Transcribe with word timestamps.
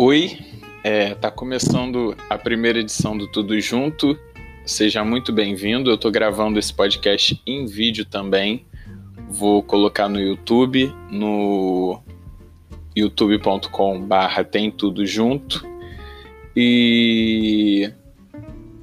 Oi, 0.00 0.38
é, 0.84 1.12
tá 1.16 1.28
começando 1.28 2.16
a 2.30 2.38
primeira 2.38 2.78
edição 2.78 3.18
do 3.18 3.26
Tudo 3.26 3.60
Junto. 3.60 4.16
Seja 4.64 5.04
muito 5.04 5.32
bem-vindo. 5.32 5.90
Eu 5.90 5.96
estou 5.96 6.08
gravando 6.08 6.56
esse 6.56 6.72
podcast 6.72 7.42
em 7.44 7.66
vídeo 7.66 8.04
também. 8.04 8.64
Vou 9.28 9.60
colocar 9.60 10.08
no 10.08 10.20
YouTube, 10.20 10.94
no 11.10 12.00
youtube.com/barra 12.96 14.44
tem 14.44 14.70
tudo 14.70 15.04
junto. 15.04 15.66
E 16.54 17.92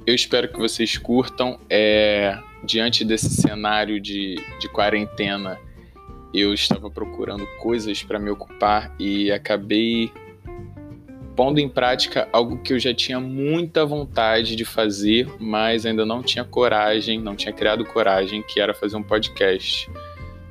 eu 0.06 0.14
espero 0.14 0.52
que 0.52 0.58
vocês 0.58 0.98
curtam. 0.98 1.58
É, 1.70 2.38
diante 2.62 3.06
desse 3.06 3.30
cenário 3.30 3.98
de, 3.98 4.34
de 4.60 4.68
quarentena, 4.68 5.58
eu 6.34 6.52
estava 6.52 6.90
procurando 6.90 7.46
coisas 7.58 8.02
para 8.02 8.18
me 8.18 8.28
ocupar 8.28 8.94
e 9.00 9.32
acabei 9.32 10.12
pondo 11.36 11.60
em 11.60 11.68
prática 11.68 12.26
algo 12.32 12.56
que 12.58 12.72
eu 12.72 12.78
já 12.80 12.94
tinha 12.94 13.20
muita 13.20 13.84
vontade 13.84 14.56
de 14.56 14.64
fazer, 14.64 15.28
mas 15.38 15.84
ainda 15.84 16.06
não 16.06 16.22
tinha 16.22 16.42
coragem, 16.44 17.20
não 17.20 17.36
tinha 17.36 17.52
criado 17.52 17.84
coragem, 17.84 18.42
que 18.42 18.58
era 18.58 18.72
fazer 18.72 18.96
um 18.96 19.02
podcast. 19.02 19.88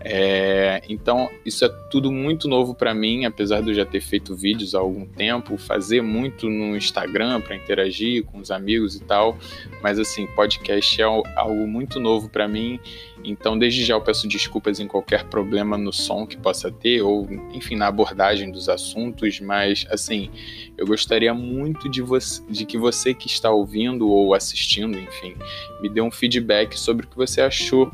É, 0.07 0.83
então, 0.87 1.31
isso 1.43 1.65
é 1.65 1.69
tudo 1.89 2.11
muito 2.11 2.47
novo 2.47 2.75
para 2.75 2.93
mim, 2.93 3.25
apesar 3.25 3.61
de 3.61 3.69
eu 3.69 3.73
já 3.73 3.83
ter 3.83 4.01
feito 4.01 4.35
vídeos 4.35 4.75
há 4.75 4.77
algum 4.77 5.03
tempo, 5.03 5.57
fazer 5.57 6.03
muito 6.03 6.47
no 6.47 6.77
Instagram 6.77 7.41
para 7.41 7.55
interagir 7.55 8.23
com 8.23 8.37
os 8.37 8.51
amigos 8.51 8.95
e 8.95 8.99
tal, 8.99 9.35
mas 9.81 9.97
assim, 9.97 10.27
podcast 10.27 11.01
é 11.01 11.05
algo 11.05 11.65
muito 11.67 11.99
novo 11.99 12.29
para 12.29 12.47
mim, 12.47 12.79
então 13.23 13.57
desde 13.57 13.83
já 13.83 13.95
eu 13.95 14.01
peço 14.01 14.27
desculpas 14.27 14.79
em 14.79 14.85
qualquer 14.85 15.23
problema 15.23 15.75
no 15.75 15.91
som 15.91 16.27
que 16.27 16.37
possa 16.37 16.71
ter, 16.71 17.01
ou 17.01 17.27
enfim, 17.51 17.75
na 17.75 17.87
abordagem 17.87 18.51
dos 18.51 18.69
assuntos, 18.69 19.39
mas 19.39 19.87
assim, 19.89 20.29
eu 20.77 20.85
gostaria 20.85 21.33
muito 21.33 21.89
de, 21.89 22.03
de 22.47 22.63
que 22.63 22.77
você 22.77 23.11
que 23.11 23.25
está 23.25 23.49
ouvindo 23.49 24.07
ou 24.07 24.35
assistindo, 24.35 24.99
enfim, 24.99 25.35
me 25.81 25.89
dê 25.89 25.99
um 25.99 26.11
feedback 26.11 26.79
sobre 26.79 27.07
o 27.07 27.09
que 27.09 27.17
você 27.17 27.41
achou 27.41 27.91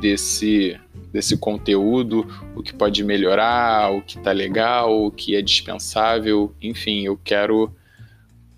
desse 0.00 0.76
desse 1.14 1.36
conteúdo, 1.36 2.26
o 2.56 2.62
que 2.62 2.74
pode 2.74 3.04
melhorar, 3.04 3.92
o 3.92 4.02
que 4.02 4.18
tá 4.18 4.32
legal, 4.32 5.04
o 5.06 5.12
que 5.12 5.36
é 5.36 5.40
dispensável, 5.40 6.52
enfim, 6.60 7.02
eu 7.02 7.16
quero 7.22 7.72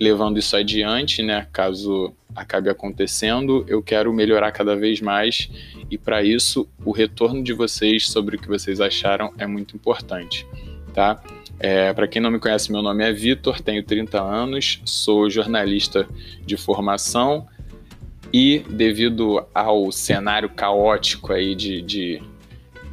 levando 0.01 0.39
isso 0.39 0.57
adiante, 0.57 1.23
né, 1.23 1.47
caso 1.53 2.15
acabe 2.35 2.71
acontecendo, 2.71 3.63
eu 3.69 3.83
quero 3.83 4.11
melhorar 4.11 4.53
cada 4.53 4.75
vez 4.75 5.03
mais 5.03 5.51
e 5.91 5.99
para 5.99 6.25
isso 6.25 6.67
o 6.83 6.93
retorno 6.93 7.45
de 7.45 7.53
vocês 7.53 8.09
sobre 8.09 8.37
o 8.37 8.39
que 8.39 8.49
vocês 8.49 8.81
acharam 8.81 9.35
é 9.37 9.47
muito 9.47 9.77
importante, 9.77 10.47
tá? 10.95 11.23
É, 11.59 11.93
para 11.93 12.09
quem 12.09 12.23
não 12.23 12.31
me 12.31 12.39
conhece, 12.39 12.73
meu 12.73 12.81
nome 12.81 13.05
é 13.05 13.13
Vitor, 13.13 13.61
tenho 13.61 13.83
30 13.83 14.19
anos, 14.23 14.81
sou 14.87 15.29
jornalista 15.29 16.09
de 16.45 16.57
formação 16.57 17.47
e 18.33 18.61
devido 18.71 19.47
ao 19.55 19.93
cenário 19.93 20.49
caótico 20.49 21.33
aí 21.33 21.55
de, 21.55 21.81
de 21.81 22.23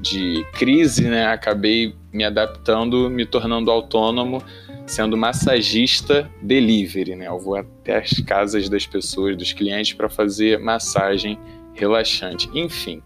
de 0.03 0.45
crise, 0.51 1.09
né, 1.09 1.25
acabei 1.25 1.95
me 2.11 2.25
adaptando, 2.25 3.09
me 3.09 3.25
tornando 3.25 3.71
autônomo, 3.71 4.43
sendo 4.85 5.15
massagista 5.15 6.29
delivery, 6.41 7.15
né? 7.15 7.27
Eu 7.27 7.39
vou 7.39 7.55
até 7.55 7.97
as 7.97 8.11
casas 8.19 8.67
das 8.67 8.85
pessoas, 8.85 9.37
dos 9.37 9.53
clientes 9.53 9.93
para 9.93 10.09
fazer 10.09 10.59
massagem 10.59 11.39
relaxante. 11.73 12.49
Enfim, 12.53 13.01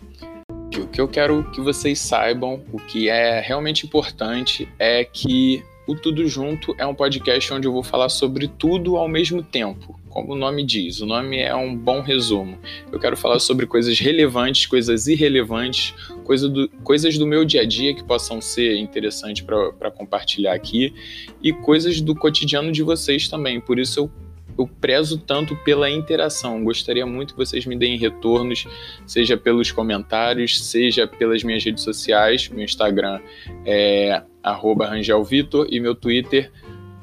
o 0.75 0.87
que 0.87 0.99
eu 0.99 1.07
quero 1.07 1.49
que 1.51 1.61
vocês 1.61 1.99
saibam, 1.99 2.63
o 2.73 2.77
que 2.77 3.09
é 3.09 3.39
realmente 3.39 3.85
importante 3.85 4.67
é 4.79 5.03
que 5.03 5.63
o 5.87 5.95
Tudo 5.95 6.27
Junto 6.27 6.75
é 6.77 6.85
um 6.85 6.93
podcast 6.93 7.53
onde 7.53 7.67
eu 7.67 7.71
vou 7.71 7.83
falar 7.83 8.09
sobre 8.09 8.47
tudo 8.47 8.97
ao 8.97 9.07
mesmo 9.07 9.41
tempo 9.41 9.97
como 10.17 10.33
o 10.33 10.35
nome 10.35 10.63
diz, 10.63 10.99
o 10.99 11.05
nome 11.05 11.37
é 11.37 11.55
um 11.55 11.77
bom 11.77 12.01
resumo. 12.01 12.57
Eu 12.91 12.99
quero 12.99 13.15
falar 13.15 13.37
sobre 13.37 13.67
coisas 13.67 13.99
relevantes, 13.99 14.65
coisas 14.65 15.05
irrelevantes, 15.05 15.93
coisa 16.23 16.49
do, 16.49 16.67
coisas 16.83 17.19
do 17.19 17.27
meu 17.27 17.45
dia 17.45 17.61
a 17.61 17.65
dia 17.67 17.93
que 17.93 18.03
possam 18.03 18.41
ser 18.41 18.77
interessantes 18.77 19.45
para 19.77 19.91
compartilhar 19.91 20.55
aqui 20.55 20.91
e 21.39 21.53
coisas 21.53 22.01
do 22.01 22.15
cotidiano 22.15 22.71
de 22.71 22.81
vocês 22.81 23.27
também. 23.27 23.61
Por 23.61 23.77
isso 23.77 23.99
eu 23.99 24.11
eu 24.57 24.67
prezo 24.81 25.19
tanto 25.19 25.55
pela 25.57 25.87
interação. 25.87 26.63
Gostaria 26.63 27.05
muito 27.05 27.35
que 27.35 27.37
vocês 27.37 27.63
me 27.67 27.77
deem 27.77 27.95
retornos, 27.95 28.65
seja 29.05 29.37
pelos 29.37 29.71
comentários, 29.71 30.65
seja 30.65 31.05
pelas 31.05 31.43
minhas 31.43 31.63
redes 31.63 31.83
sociais. 31.83 32.49
Meu 32.49 32.63
Instagram 32.63 33.21
é 33.63 34.23
rangelvitor 34.53 35.67
e 35.69 35.79
meu 35.79 35.95
Twitter 35.95 36.51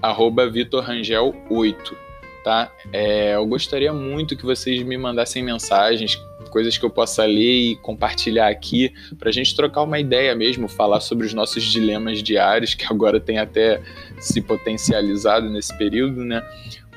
vitorrangel8 0.02 2.04
tá? 2.44 2.70
É, 2.92 3.34
eu 3.34 3.46
gostaria 3.46 3.92
muito 3.92 4.36
que 4.36 4.44
vocês 4.44 4.82
me 4.82 4.98
mandassem 4.98 5.42
mensagens, 5.42 6.22
coisas 6.50 6.76
que 6.76 6.84
eu 6.84 6.90
possa 6.90 7.24
ler 7.24 7.72
e 7.72 7.76
compartilhar 7.76 8.48
aqui, 8.48 8.92
para 9.18 9.30
a 9.30 9.32
gente 9.32 9.56
trocar 9.56 9.82
uma 9.82 9.98
ideia 9.98 10.36
mesmo, 10.36 10.68
falar 10.68 11.00
sobre 11.00 11.26
os 11.26 11.32
nossos 11.32 11.64
dilemas 11.64 12.22
diários, 12.22 12.74
que 12.74 12.84
agora 12.84 13.18
tem 13.18 13.38
até 13.38 13.82
se 14.20 14.42
potencializado 14.42 15.48
nesse 15.48 15.76
período, 15.76 16.22
né? 16.22 16.46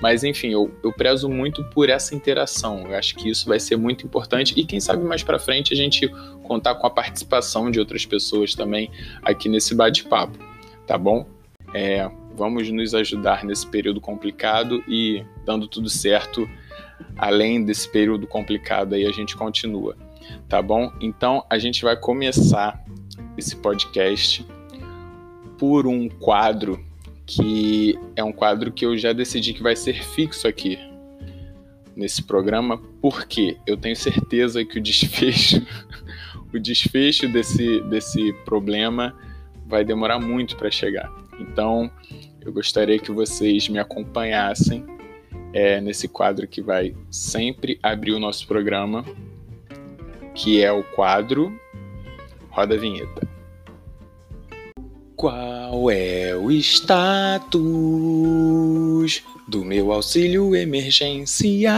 Mas 0.01 0.23
enfim, 0.23 0.49
eu, 0.49 0.71
eu 0.83 0.93
prezo 0.93 1.27
muito 1.27 1.63
por 1.65 1.89
essa 1.89 2.15
interação. 2.15 2.87
Eu 2.87 2.95
acho 2.95 3.15
que 3.15 3.29
isso 3.29 3.47
vai 3.47 3.59
ser 3.59 3.75
muito 3.75 4.05
importante 4.05 4.53
e 4.55 4.65
quem 4.65 4.79
sabe 4.79 5.03
mais 5.03 5.23
para 5.23 5.39
frente 5.39 5.73
a 5.73 5.77
gente 5.77 6.07
contar 6.43 6.75
com 6.75 6.85
a 6.85 6.89
participação 6.89 7.71
de 7.71 7.79
outras 7.79 8.05
pessoas 8.05 8.53
também 8.53 8.91
aqui 9.23 9.49
nesse 9.49 9.73
bate-papo, 9.75 10.37
tá 10.85 10.97
bom? 10.97 11.25
É, 11.73 12.09
vamos 12.35 12.69
nos 12.71 12.93
ajudar 12.93 13.43
nesse 13.43 13.67
período 13.67 13.99
complicado 13.99 14.83
e 14.87 15.25
dando 15.43 15.67
tudo 15.67 15.89
certo, 15.89 16.47
além 17.17 17.63
desse 17.63 17.89
período 17.89 18.27
complicado 18.27 18.93
aí 18.93 19.05
a 19.05 19.11
gente 19.11 19.35
continua, 19.35 19.97
tá 20.47 20.61
bom? 20.61 20.93
Então 21.01 21.43
a 21.49 21.57
gente 21.57 21.83
vai 21.83 21.97
começar 21.97 22.81
esse 23.37 23.55
podcast 23.55 24.45
por 25.57 25.87
um 25.87 26.07
quadro 26.07 26.86
que 27.27 27.99
é 28.15 28.23
um 28.23 28.31
quadro 28.31 28.71
que 28.71 28.85
eu 28.85 28.97
já 28.97 29.11
decidi 29.11 29.53
que 29.53 29.61
vai 29.61 29.75
ser 29.75 30.01
fixo 30.01 30.47
aqui 30.47 30.79
nesse 31.95 32.23
programa, 32.23 32.81
porque 33.01 33.57
eu 33.67 33.75
tenho 33.75 33.95
certeza 33.95 34.63
que 34.63 34.79
o 34.79 34.81
desfecho 34.81 35.61
o 36.53 36.59
desfecho 36.59 37.27
desse, 37.27 37.81
desse 37.81 38.31
problema 38.45 39.13
vai 39.65 39.83
demorar 39.83 40.19
muito 40.19 40.55
para 40.55 40.71
chegar. 40.71 41.11
Então, 41.39 41.91
eu 42.41 42.53
gostaria 42.53 42.97
que 42.97 43.11
vocês 43.11 43.67
me 43.67 43.77
acompanhassem 43.77 44.85
é, 45.53 45.81
nesse 45.81 46.07
quadro 46.07 46.47
que 46.47 46.61
vai 46.61 46.95
sempre 47.11 47.77
abrir 47.83 48.13
o 48.13 48.19
nosso 48.19 48.47
programa, 48.47 49.03
que 50.33 50.61
é 50.61 50.71
o 50.71 50.83
quadro 50.83 51.59
Roda 52.49 52.75
a 52.75 52.77
Vinheta. 52.77 53.36
Qual 55.17 55.89
é 55.89 56.35
o 56.35 56.51
status 56.51 57.49
do 59.47 59.65
meu 59.65 59.91
auxílio 59.91 60.55
emergencial? 60.55 61.73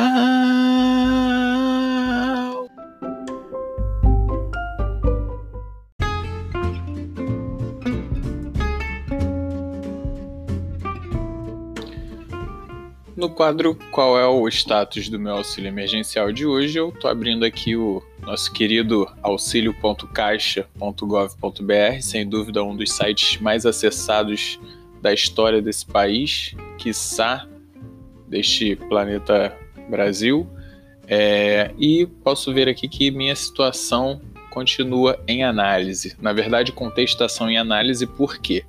No 13.15 13.29
quadro 13.29 13.73
Qual 13.89 14.19
é 14.19 14.27
o 14.27 14.45
status 14.49 15.07
do 15.07 15.17
meu 15.17 15.37
auxílio 15.37 15.69
emergencial 15.69 16.33
de 16.33 16.45
hoje, 16.45 16.77
eu 16.77 16.89
estou 16.89 17.09
abrindo 17.09 17.45
aqui 17.45 17.77
o 17.77 18.03
nosso 18.29 18.51
querido 18.51 19.07
auxílio.caixa.gov.br, 19.23 21.99
sem 21.99 22.29
dúvida 22.29 22.63
um 22.63 22.75
dos 22.75 22.91
sites 22.91 23.41
mais 23.41 23.65
acessados 23.65 24.59
da 25.01 25.11
história 25.11 25.63
desse 25.63 25.83
país, 25.83 26.53
quiçá 26.77 27.47
deste 28.27 28.75
planeta 28.75 29.57
Brasil. 29.89 30.47
É, 31.07 31.71
e 31.79 32.05
posso 32.23 32.53
ver 32.53 32.69
aqui 32.69 32.87
que 32.87 33.09
minha 33.09 33.35
situação 33.35 34.21
continua 34.51 35.19
em 35.27 35.43
análise. 35.43 36.15
Na 36.21 36.31
verdade, 36.31 36.71
contestação 36.71 37.49
em 37.49 37.57
análise, 37.57 38.05
por 38.05 38.37
quê? 38.37 38.63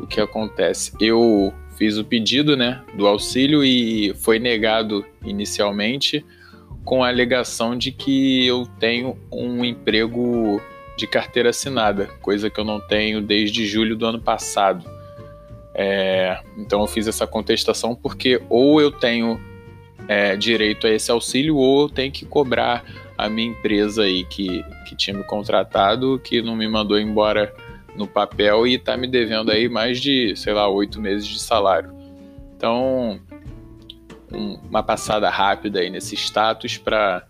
O 0.00 0.06
que 0.06 0.20
acontece? 0.20 0.92
Eu 1.00 1.52
fiz 1.76 1.98
o 1.98 2.04
pedido 2.04 2.56
né, 2.56 2.80
do 2.94 3.08
auxílio 3.08 3.64
e 3.64 4.14
foi 4.14 4.38
negado 4.38 5.04
inicialmente 5.24 6.24
com 6.84 7.04
a 7.04 7.08
alegação 7.08 7.76
de 7.76 7.92
que 7.92 8.46
eu 8.46 8.66
tenho 8.78 9.16
um 9.30 9.64
emprego 9.64 10.60
de 10.96 11.06
carteira 11.06 11.50
assinada, 11.50 12.06
coisa 12.20 12.50
que 12.50 12.58
eu 12.58 12.64
não 12.64 12.80
tenho 12.80 13.20
desde 13.20 13.66
julho 13.66 13.96
do 13.96 14.06
ano 14.06 14.20
passado. 14.20 14.84
É, 15.74 16.40
então 16.58 16.82
eu 16.82 16.86
fiz 16.86 17.06
essa 17.06 17.26
contestação 17.26 17.94
porque 17.94 18.42
ou 18.50 18.80
eu 18.80 18.92
tenho 18.92 19.40
é, 20.06 20.36
direito 20.36 20.86
a 20.86 20.90
esse 20.90 21.10
auxílio 21.10 21.56
ou 21.56 21.82
eu 21.82 21.88
tenho 21.88 22.12
que 22.12 22.26
cobrar 22.26 22.84
a 23.16 23.28
minha 23.28 23.48
empresa 23.48 24.02
aí 24.02 24.24
que, 24.24 24.64
que 24.86 24.96
tinha 24.96 25.16
me 25.16 25.24
contratado, 25.24 26.20
que 26.22 26.42
não 26.42 26.56
me 26.56 26.68
mandou 26.68 26.98
embora 26.98 27.54
no 27.96 28.06
papel 28.06 28.66
e 28.66 28.74
está 28.74 28.96
me 28.96 29.06
devendo 29.06 29.50
aí 29.50 29.68
mais 29.68 30.00
de, 30.00 30.34
sei 30.36 30.52
lá, 30.52 30.68
oito 30.68 31.00
meses 31.00 31.26
de 31.26 31.40
salário. 31.40 31.92
Então, 32.56 33.20
um, 34.34 34.54
uma 34.68 34.82
passada 34.82 35.28
rápida 35.28 35.80
aí 35.80 35.90
nesse 35.90 36.14
status 36.14 36.78
para 36.78 37.26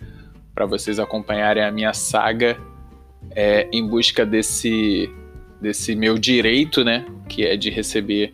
vocês 0.68 0.98
acompanharem 0.98 1.62
a 1.62 1.70
minha 1.70 1.92
saga 1.92 2.56
é, 3.30 3.68
em 3.72 3.86
busca 3.86 4.24
desse, 4.24 5.10
desse 5.60 5.94
meu 5.94 6.18
direito, 6.18 6.84
né? 6.84 7.04
Que 7.28 7.44
é 7.44 7.56
de 7.56 7.70
receber 7.70 8.32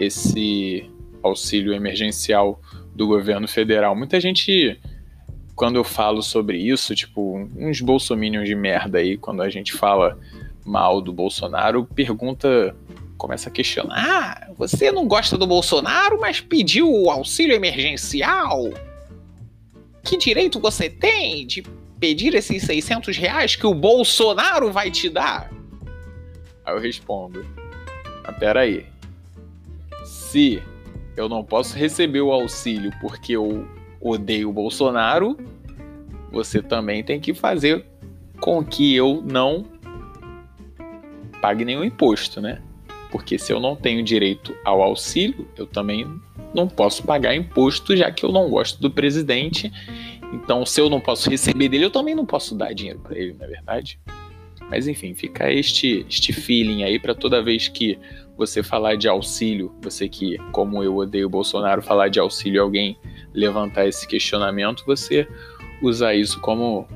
esse 0.00 0.88
auxílio 1.22 1.72
emergencial 1.72 2.60
do 2.94 3.06
governo 3.06 3.46
federal. 3.46 3.94
Muita 3.94 4.20
gente, 4.20 4.80
quando 5.54 5.76
eu 5.76 5.84
falo 5.84 6.22
sobre 6.22 6.58
isso, 6.58 6.94
tipo, 6.94 7.48
uns 7.56 7.80
bolsominions 7.80 8.48
de 8.48 8.54
merda 8.54 8.98
aí, 8.98 9.16
quando 9.16 9.42
a 9.42 9.50
gente 9.50 9.72
fala 9.72 10.18
mal 10.64 11.00
do 11.00 11.12
Bolsonaro, 11.12 11.84
pergunta, 11.84 12.74
começa 13.18 13.50
a 13.50 13.52
questionar: 13.52 13.96
ah, 13.98 14.52
você 14.56 14.90
não 14.90 15.06
gosta 15.06 15.36
do 15.36 15.46
Bolsonaro, 15.46 16.18
mas 16.20 16.40
pediu 16.40 16.90
o 16.90 17.10
auxílio 17.10 17.54
emergencial? 17.54 18.70
Que 20.02 20.16
direito 20.16 20.58
você 20.60 20.88
tem 20.88 21.46
de 21.46 21.62
pedir 22.00 22.34
esses 22.34 22.62
600 22.62 23.16
reais 23.16 23.56
que 23.56 23.66
o 23.66 23.74
Bolsonaro 23.74 24.72
vai 24.72 24.90
te 24.90 25.10
dar? 25.10 25.50
Aí 26.64 26.74
eu 26.74 26.80
respondo: 26.80 27.44
mas 28.24 28.36
peraí, 28.38 28.86
se 30.04 30.62
eu 31.16 31.28
não 31.28 31.44
posso 31.44 31.76
receber 31.76 32.20
o 32.20 32.32
auxílio 32.32 32.92
porque 33.00 33.32
eu 33.32 33.66
odeio 34.00 34.48
o 34.48 34.52
Bolsonaro, 34.52 35.36
você 36.30 36.62
também 36.62 37.02
tem 37.02 37.18
que 37.18 37.34
fazer 37.34 37.84
com 38.40 38.64
que 38.64 38.94
eu 38.94 39.20
não 39.26 39.66
pague 41.40 41.64
nenhum 41.64 41.82
imposto, 41.82 42.40
né? 42.40 42.62
Porque 43.10 43.38
se 43.38 43.52
eu 43.52 43.60
não 43.60 43.74
tenho 43.74 44.02
direito 44.02 44.54
ao 44.64 44.82
auxílio, 44.82 45.48
eu 45.56 45.66
também 45.66 46.06
não 46.54 46.68
posso 46.68 47.02
pagar 47.02 47.34
imposto, 47.34 47.96
já 47.96 48.10
que 48.10 48.24
eu 48.24 48.32
não 48.32 48.48
gosto 48.50 48.80
do 48.80 48.90
presidente. 48.90 49.72
Então, 50.32 50.64
se 50.66 50.80
eu 50.80 50.90
não 50.90 51.00
posso 51.00 51.30
receber 51.30 51.68
dele, 51.68 51.86
eu 51.86 51.90
também 51.90 52.14
não 52.14 52.26
posso 52.26 52.54
dar 52.54 52.72
dinheiro 52.72 53.00
para 53.00 53.18
ele, 53.18 53.34
não 53.34 53.46
é 53.46 53.48
verdade? 53.48 53.98
Mas 54.70 54.86
enfim, 54.86 55.14
fica 55.14 55.50
este, 55.50 56.04
este 56.08 56.32
feeling 56.32 56.82
aí 56.82 56.98
para 56.98 57.14
toda 57.14 57.42
vez 57.42 57.68
que 57.68 57.98
você 58.36 58.62
falar 58.62 58.96
de 58.96 59.08
auxílio, 59.08 59.74
você 59.80 60.08
que, 60.08 60.36
como 60.52 60.82
eu 60.82 60.96
odeio 60.96 61.26
o 61.26 61.30
Bolsonaro, 61.30 61.82
falar 61.82 62.08
de 62.08 62.20
auxílio 62.20 62.62
alguém 62.62 62.96
levantar 63.32 63.86
esse 63.86 64.06
questionamento, 64.06 64.84
você 64.86 65.26
usar 65.82 66.14
isso 66.14 66.40
como, 66.40 66.86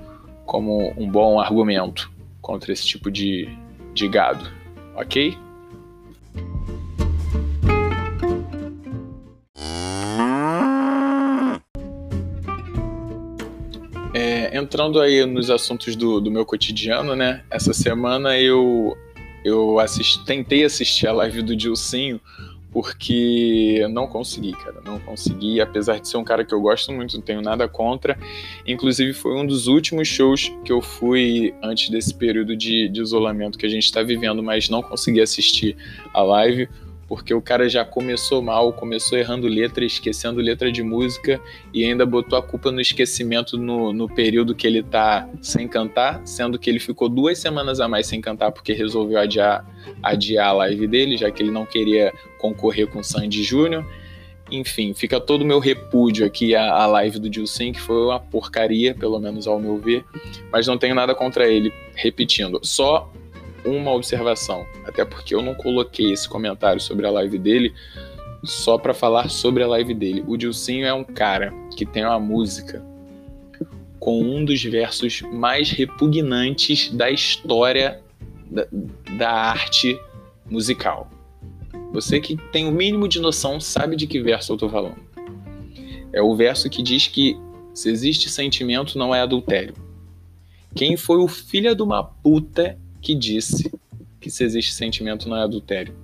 como 0.44 0.92
um 0.96 1.08
bom 1.10 1.40
argumento 1.40 2.12
contra 2.40 2.72
esse 2.72 2.86
tipo 2.86 3.10
de, 3.10 3.48
de 3.94 4.06
gado, 4.06 4.46
ok? 4.94 5.36
É, 14.22 14.56
entrando 14.56 15.00
aí 15.00 15.26
nos 15.26 15.50
assuntos 15.50 15.96
do, 15.96 16.20
do 16.20 16.30
meu 16.30 16.46
cotidiano, 16.46 17.16
né? 17.16 17.42
Essa 17.50 17.72
semana 17.72 18.38
eu 18.38 18.96
eu 19.44 19.80
assisti, 19.80 20.24
tentei 20.24 20.64
assistir 20.64 21.08
a 21.08 21.12
live 21.12 21.42
do 21.42 21.56
Dilcinho 21.56 22.20
porque 22.70 23.84
não 23.90 24.06
consegui, 24.06 24.52
cara, 24.52 24.80
não 24.84 25.00
consegui, 25.00 25.60
apesar 25.60 25.98
de 25.98 26.06
ser 26.06 26.18
um 26.18 26.24
cara 26.24 26.44
que 26.44 26.54
eu 26.54 26.60
gosto 26.60 26.92
muito, 26.92 27.16
não 27.16 27.20
tenho 27.22 27.42
nada 27.42 27.66
contra. 27.66 28.16
Inclusive, 28.64 29.12
foi 29.12 29.34
um 29.34 29.44
dos 29.44 29.66
últimos 29.66 30.06
shows 30.06 30.52
que 30.64 30.70
eu 30.70 30.80
fui 30.80 31.52
antes 31.60 31.90
desse 31.90 32.14
período 32.14 32.56
de, 32.56 32.88
de 32.88 33.02
isolamento 33.02 33.58
que 33.58 33.66
a 33.66 33.68
gente 33.68 33.84
está 33.84 34.04
vivendo, 34.04 34.40
mas 34.40 34.68
não 34.68 34.80
consegui 34.80 35.20
assistir 35.20 35.76
a 36.14 36.22
live 36.22 36.68
porque 37.08 37.34
o 37.34 37.42
cara 37.42 37.68
já 37.68 37.84
começou 37.84 38.40
mal, 38.42 38.72
começou 38.72 39.18
errando 39.18 39.46
letra, 39.46 39.84
esquecendo 39.84 40.40
letra 40.40 40.70
de 40.70 40.82
música 40.82 41.40
e 41.72 41.84
ainda 41.84 42.06
botou 42.06 42.38
a 42.38 42.42
culpa 42.42 42.70
no 42.70 42.80
esquecimento 42.80 43.58
no, 43.58 43.92
no 43.92 44.08
período 44.08 44.54
que 44.54 44.66
ele 44.66 44.82
tá 44.82 45.28
sem 45.40 45.68
cantar, 45.68 46.20
sendo 46.24 46.58
que 46.58 46.70
ele 46.70 46.78
ficou 46.78 47.08
duas 47.08 47.38
semanas 47.38 47.80
a 47.80 47.88
mais 47.88 48.06
sem 48.06 48.20
cantar 48.20 48.52
porque 48.52 48.72
resolveu 48.72 49.18
adiar, 49.18 49.64
adiar 50.02 50.48
a 50.48 50.52
live 50.52 50.86
dele, 50.86 51.16
já 51.16 51.30
que 51.30 51.42
ele 51.42 51.50
não 51.50 51.66
queria 51.66 52.12
concorrer 52.38 52.86
com 52.86 53.02
Sandy 53.02 53.42
Júnior. 53.42 53.84
Enfim, 54.50 54.92
fica 54.92 55.18
todo 55.18 55.42
o 55.42 55.46
meu 55.46 55.58
repúdio 55.58 56.26
aqui 56.26 56.54
à, 56.54 56.70
à 56.70 56.86
live 56.86 57.18
do 57.18 57.30
Dilcim, 57.30 57.72
que 57.72 57.80
foi 57.80 57.96
uma 57.96 58.20
porcaria, 58.20 58.94
pelo 58.94 59.18
menos 59.18 59.46
ao 59.46 59.58
meu 59.58 59.78
ver, 59.78 60.04
mas 60.52 60.66
não 60.66 60.76
tenho 60.76 60.94
nada 60.94 61.14
contra 61.14 61.48
ele, 61.48 61.72
repetindo. 61.94 62.60
Só 62.62 63.10
uma 63.64 63.92
observação, 63.92 64.66
até 64.84 65.04
porque 65.04 65.34
eu 65.34 65.42
não 65.42 65.54
coloquei 65.54 66.12
esse 66.12 66.28
comentário 66.28 66.80
sobre 66.80 67.06
a 67.06 67.10
live 67.10 67.38
dele 67.38 67.74
só 68.42 68.76
para 68.76 68.92
falar 68.92 69.28
sobre 69.30 69.62
a 69.62 69.68
live 69.68 69.94
dele. 69.94 70.24
O 70.26 70.36
Dilcinho 70.36 70.86
é 70.86 70.92
um 70.92 71.04
cara 71.04 71.52
que 71.76 71.86
tem 71.86 72.04
uma 72.04 72.18
música 72.18 72.84
com 74.00 74.20
um 74.20 74.44
dos 74.44 74.62
versos 74.64 75.22
mais 75.32 75.70
repugnantes 75.70 76.90
da 76.90 77.08
história 77.10 78.02
da, 78.50 78.66
da 79.16 79.30
arte 79.30 79.98
musical. 80.44 81.08
Você 81.92 82.20
que 82.20 82.36
tem 82.50 82.66
o 82.66 82.72
mínimo 82.72 83.06
de 83.06 83.20
noção 83.20 83.60
sabe 83.60 83.94
de 83.94 84.06
que 84.06 84.20
verso 84.20 84.52
eu 84.52 84.56
tô 84.56 84.68
falando. 84.68 84.96
É 86.12 86.20
o 86.20 86.34
verso 86.34 86.68
que 86.68 86.82
diz 86.82 87.06
que 87.06 87.38
se 87.72 87.88
existe 87.88 88.28
sentimento 88.28 88.98
não 88.98 89.14
é 89.14 89.20
adultério. 89.20 89.74
Quem 90.74 90.96
foi 90.96 91.18
o 91.18 91.28
filho 91.28 91.74
de 91.74 91.82
uma 91.82 92.02
puta 92.02 92.78
que 93.02 93.14
disse 93.14 93.70
que 94.20 94.30
se 94.30 94.44
existe 94.44 94.72
sentimento 94.72 95.28
não 95.28 95.36
é 95.36 95.42
adultério. 95.42 95.94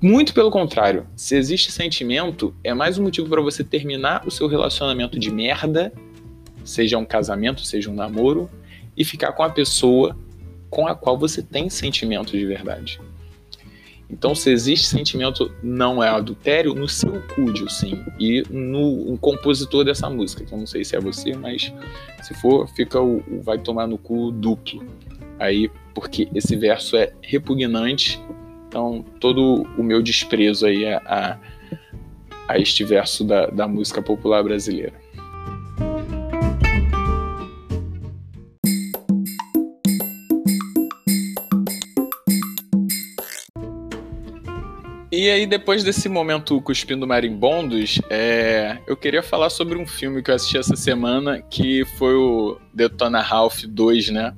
Muito 0.00 0.34
pelo 0.34 0.50
contrário, 0.50 1.06
se 1.16 1.34
existe 1.34 1.72
sentimento, 1.72 2.54
é 2.62 2.74
mais 2.74 2.98
um 2.98 3.02
motivo 3.02 3.28
para 3.28 3.40
você 3.40 3.64
terminar 3.64 4.26
o 4.26 4.30
seu 4.30 4.46
relacionamento 4.46 5.18
de 5.18 5.30
merda, 5.30 5.92
seja 6.64 6.98
um 6.98 7.04
casamento, 7.04 7.64
seja 7.64 7.90
um 7.90 7.94
namoro, 7.94 8.50
e 8.96 9.04
ficar 9.04 9.32
com 9.32 9.42
a 9.42 9.48
pessoa 9.48 10.16
com 10.68 10.86
a 10.86 10.94
qual 10.94 11.18
você 11.18 11.42
tem 11.42 11.68
sentimento 11.68 12.32
de 12.32 12.44
verdade. 12.46 13.00
Então, 14.08 14.34
se 14.34 14.50
existe 14.50 14.86
sentimento, 14.86 15.52
não 15.62 16.02
é 16.02 16.08
adultério 16.08 16.74
no 16.74 16.88
seu 16.88 17.22
cúdio, 17.34 17.68
sim. 17.70 18.04
E 18.18 18.42
no 18.50 19.16
compositor 19.18 19.84
dessa 19.84 20.10
música, 20.10 20.44
que 20.44 20.52
eu 20.52 20.58
não 20.58 20.66
sei 20.66 20.84
se 20.84 20.96
é 20.96 21.00
você, 21.00 21.34
mas 21.34 21.72
se 22.22 22.34
for, 22.34 22.68
fica 22.68 23.00
o, 23.00 23.18
o 23.18 23.40
vai 23.40 23.58
tomar 23.58 23.86
no 23.86 23.96
cu 23.96 24.32
duplo 24.32 24.84
aí, 25.40 25.70
porque 25.94 26.28
esse 26.34 26.54
verso 26.54 26.96
é 26.96 27.12
repugnante. 27.22 28.22
Então, 28.68 29.04
todo 29.18 29.66
o 29.76 29.82
meu 29.82 30.00
desprezo 30.00 30.66
aí 30.66 30.86
a, 30.86 30.98
a, 30.98 31.38
a 32.46 32.58
este 32.58 32.84
verso 32.84 33.24
da, 33.24 33.46
da 33.46 33.66
música 33.66 34.00
popular 34.00 34.44
brasileira. 34.44 34.92
E 45.12 45.28
aí, 45.28 45.44
depois 45.44 45.82
desse 45.82 46.08
momento 46.08 46.60
cuspindo 46.62 47.06
marimbondos, 47.06 48.00
é, 48.08 48.78
eu 48.86 48.96
queria 48.96 49.22
falar 49.22 49.50
sobre 49.50 49.76
um 49.76 49.84
filme 49.84 50.22
que 50.22 50.30
eu 50.30 50.34
assisti 50.34 50.56
essa 50.56 50.76
semana, 50.76 51.42
que 51.42 51.84
foi 51.98 52.14
o 52.14 52.58
Detona 52.72 53.20
Ralph 53.20 53.64
2, 53.64 54.10
né? 54.10 54.34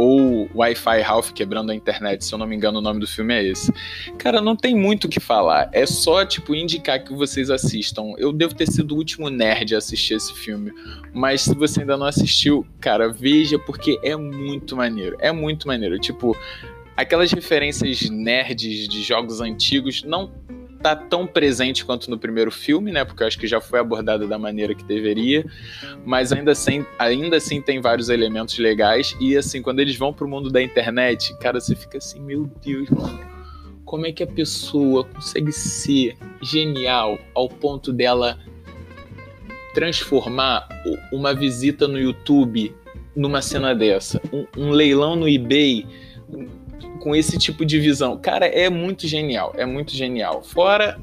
Ou 0.00 0.48
Wi-Fi 0.54 1.02
Ralph 1.02 1.30
quebrando 1.32 1.72
a 1.72 1.74
internet, 1.74 2.24
se 2.24 2.32
eu 2.32 2.38
não 2.38 2.46
me 2.46 2.56
engano, 2.56 2.78
o 2.78 2.80
nome 2.80 3.00
do 3.00 3.06
filme 3.06 3.34
é 3.34 3.44
esse. 3.44 3.70
Cara, 4.16 4.40
não 4.40 4.56
tem 4.56 4.74
muito 4.74 5.04
o 5.04 5.08
que 5.10 5.20
falar. 5.20 5.68
É 5.74 5.84
só, 5.84 6.24
tipo, 6.24 6.54
indicar 6.54 7.04
que 7.04 7.12
vocês 7.12 7.50
assistam. 7.50 8.14
Eu 8.16 8.32
devo 8.32 8.54
ter 8.54 8.66
sido 8.66 8.94
o 8.94 8.96
último 8.96 9.28
nerd 9.28 9.74
a 9.74 9.78
assistir 9.78 10.14
esse 10.14 10.32
filme. 10.32 10.72
Mas 11.12 11.42
se 11.42 11.54
você 11.54 11.80
ainda 11.80 11.98
não 11.98 12.06
assistiu, 12.06 12.66
cara, 12.80 13.12
veja, 13.12 13.58
porque 13.58 14.00
é 14.02 14.16
muito 14.16 14.74
maneiro. 14.74 15.18
É 15.20 15.30
muito 15.30 15.68
maneiro. 15.68 15.98
Tipo, 15.98 16.34
aquelas 16.96 17.30
referências 17.30 18.08
nerds 18.08 18.88
de 18.88 19.02
jogos 19.02 19.42
antigos 19.42 20.02
não 20.02 20.32
tá 20.82 20.96
tão 20.96 21.26
presente 21.26 21.84
quanto 21.84 22.10
no 22.10 22.18
primeiro 22.18 22.50
filme, 22.50 22.90
né? 22.90 23.04
Porque 23.04 23.22
eu 23.22 23.26
acho 23.26 23.38
que 23.38 23.46
já 23.46 23.60
foi 23.60 23.80
abordada 23.80 24.26
da 24.26 24.38
maneira 24.38 24.74
que 24.74 24.84
deveria, 24.84 25.44
mas 26.04 26.32
ainda 26.32 26.52
assim, 26.52 26.84
ainda 26.98 27.36
assim 27.36 27.60
tem 27.60 27.80
vários 27.80 28.08
elementos 28.08 28.58
legais. 28.58 29.16
E 29.20 29.36
assim, 29.36 29.62
quando 29.62 29.80
eles 29.80 29.96
vão 29.96 30.12
pro 30.12 30.28
mundo 30.28 30.50
da 30.50 30.62
internet, 30.62 31.36
cara, 31.38 31.60
você 31.60 31.74
fica 31.76 31.98
assim, 31.98 32.20
meu 32.20 32.50
Deus, 32.64 32.88
mano, 32.90 33.20
como 33.84 34.06
é 34.06 34.12
que 34.12 34.22
a 34.22 34.26
pessoa 34.26 35.04
consegue 35.04 35.52
ser 35.52 36.16
genial 36.42 37.18
ao 37.34 37.48
ponto 37.48 37.92
dela 37.92 38.38
transformar 39.74 40.68
uma 41.12 41.34
visita 41.34 41.86
no 41.86 41.98
YouTube 41.98 42.74
numa 43.14 43.42
cena 43.42 43.74
dessa, 43.74 44.20
um, 44.32 44.46
um 44.56 44.70
leilão 44.70 45.16
no 45.16 45.28
eBay 45.28 45.86
com 47.00 47.16
esse 47.16 47.38
tipo 47.38 47.64
de 47.64 47.78
visão. 47.78 48.16
Cara, 48.16 48.46
é 48.46 48.68
muito 48.68 49.06
genial, 49.08 49.52
é 49.56 49.66
muito 49.66 49.92
genial. 49.92 50.42
Fora 50.42 51.00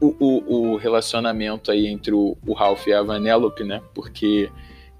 o, 0.00 0.14
o, 0.18 0.72
o 0.72 0.76
relacionamento 0.76 1.70
aí 1.70 1.86
entre 1.86 2.12
o, 2.12 2.36
o 2.46 2.52
Ralph 2.52 2.86
e 2.86 2.92
a 2.92 3.02
Vanellope, 3.02 3.64
né? 3.64 3.82
Porque, 3.94 4.50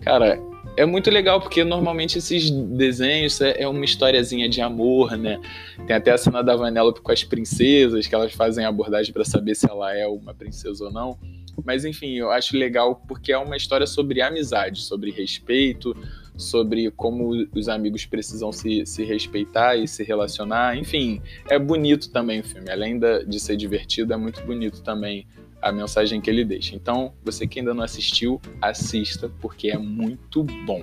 cara, 0.00 0.38
é 0.76 0.85
muito 0.85 1.11
legal 1.11 1.40
porque 1.40 1.64
normalmente 1.64 2.18
esses 2.18 2.50
desenhos 2.50 3.40
é, 3.40 3.62
é 3.62 3.68
uma 3.68 3.85
historiazinha 3.85 4.49
de 4.49 4.61
amor, 4.61 5.16
né? 5.16 5.40
Tem 5.87 5.97
até 5.97 6.11
a 6.11 6.18
cena 6.18 6.42
da 6.42 6.56
Vanellope 6.56 7.00
com 7.00 7.12
as 7.12 7.25
princesas, 7.25 8.06
que 8.06 8.14
elas 8.14 8.33
fazem 8.33 8.64
abordagem 8.64 9.12
para 9.12 9.25
saber 9.25 9.54
se 9.54 9.68
ela 9.68 9.95
é 9.97 10.06
uma 10.06 10.35
princesa 10.35 10.85
ou 10.85 10.92
não. 10.92 11.18
Mas 11.64 11.85
enfim, 11.85 12.14
eu 12.14 12.30
acho 12.30 12.56
legal 12.56 13.02
porque 13.09 13.33
é 13.33 13.38
uma 13.38 13.56
história 13.56 13.87
sobre 13.87 14.21
amizade, 14.21 14.83
sobre 14.83 15.11
respeito, 15.11 15.97
sobre 16.37 16.90
como 16.90 17.47
os 17.55 17.69
amigos 17.69 18.07
precisam 18.07 18.52
se, 18.52 18.85
se 18.87 19.05
respeitar 19.05 19.76
e 19.76 19.88
se 19.88 20.02
relacionar. 20.02 20.76
Enfim, 20.76 21.21
é 21.49 21.59
bonito 21.59 22.11
também 22.11 22.40
o 22.40 22.45
filme. 22.45 22.71
Além 22.71 22.99
de 22.99 23.40
ser 23.40 23.57
divertido, 23.57 24.12
é 24.12 24.16
muito 24.16 24.43
bonito 24.43 24.83
também 24.83 25.26
a 25.61 25.73
mensagem 25.73 26.21
que 26.21 26.31
ele 26.31 26.45
deixa. 26.45 26.75
Então, 26.75 27.12
você 27.25 27.47
que 27.47 27.59
ainda 27.59 27.75
não 27.75 27.83
assistiu, 27.83 28.40
assista, 28.61 29.31
porque 29.40 29.71
é 29.71 29.78
muito 29.78 30.45
bom, 30.64 30.83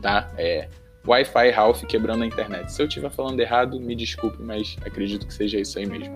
tá? 0.00 0.32
É 0.36 0.68
Wi-Fi 1.06 1.50
Ralph 1.50 1.84
quebrando 1.84 2.22
a 2.22 2.26
internet. 2.26 2.70
Se 2.70 2.82
eu 2.82 2.86
estiver 2.86 3.10
falando 3.10 3.40
errado, 3.40 3.80
me 3.80 3.94
desculpe, 3.94 4.42
mas 4.42 4.76
acredito 4.84 5.26
que 5.26 5.32
seja 5.32 5.58
isso 5.58 5.78
aí 5.78 5.86
mesmo. 5.86 6.14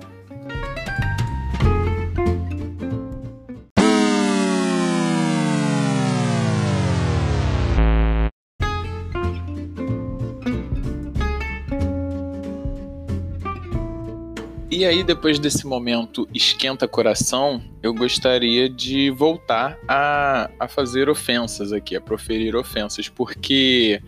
E 14.76 14.84
aí, 14.84 15.04
depois 15.04 15.38
desse 15.38 15.68
momento 15.68 16.28
esquenta 16.34 16.88
coração, 16.88 17.62
eu 17.80 17.94
gostaria 17.94 18.68
de 18.68 19.08
voltar 19.08 19.78
a, 19.86 20.50
a 20.58 20.66
fazer 20.66 21.08
ofensas 21.08 21.72
aqui, 21.72 21.94
a 21.94 22.00
proferir 22.00 22.56
ofensas, 22.56 23.08
porque 23.08 24.02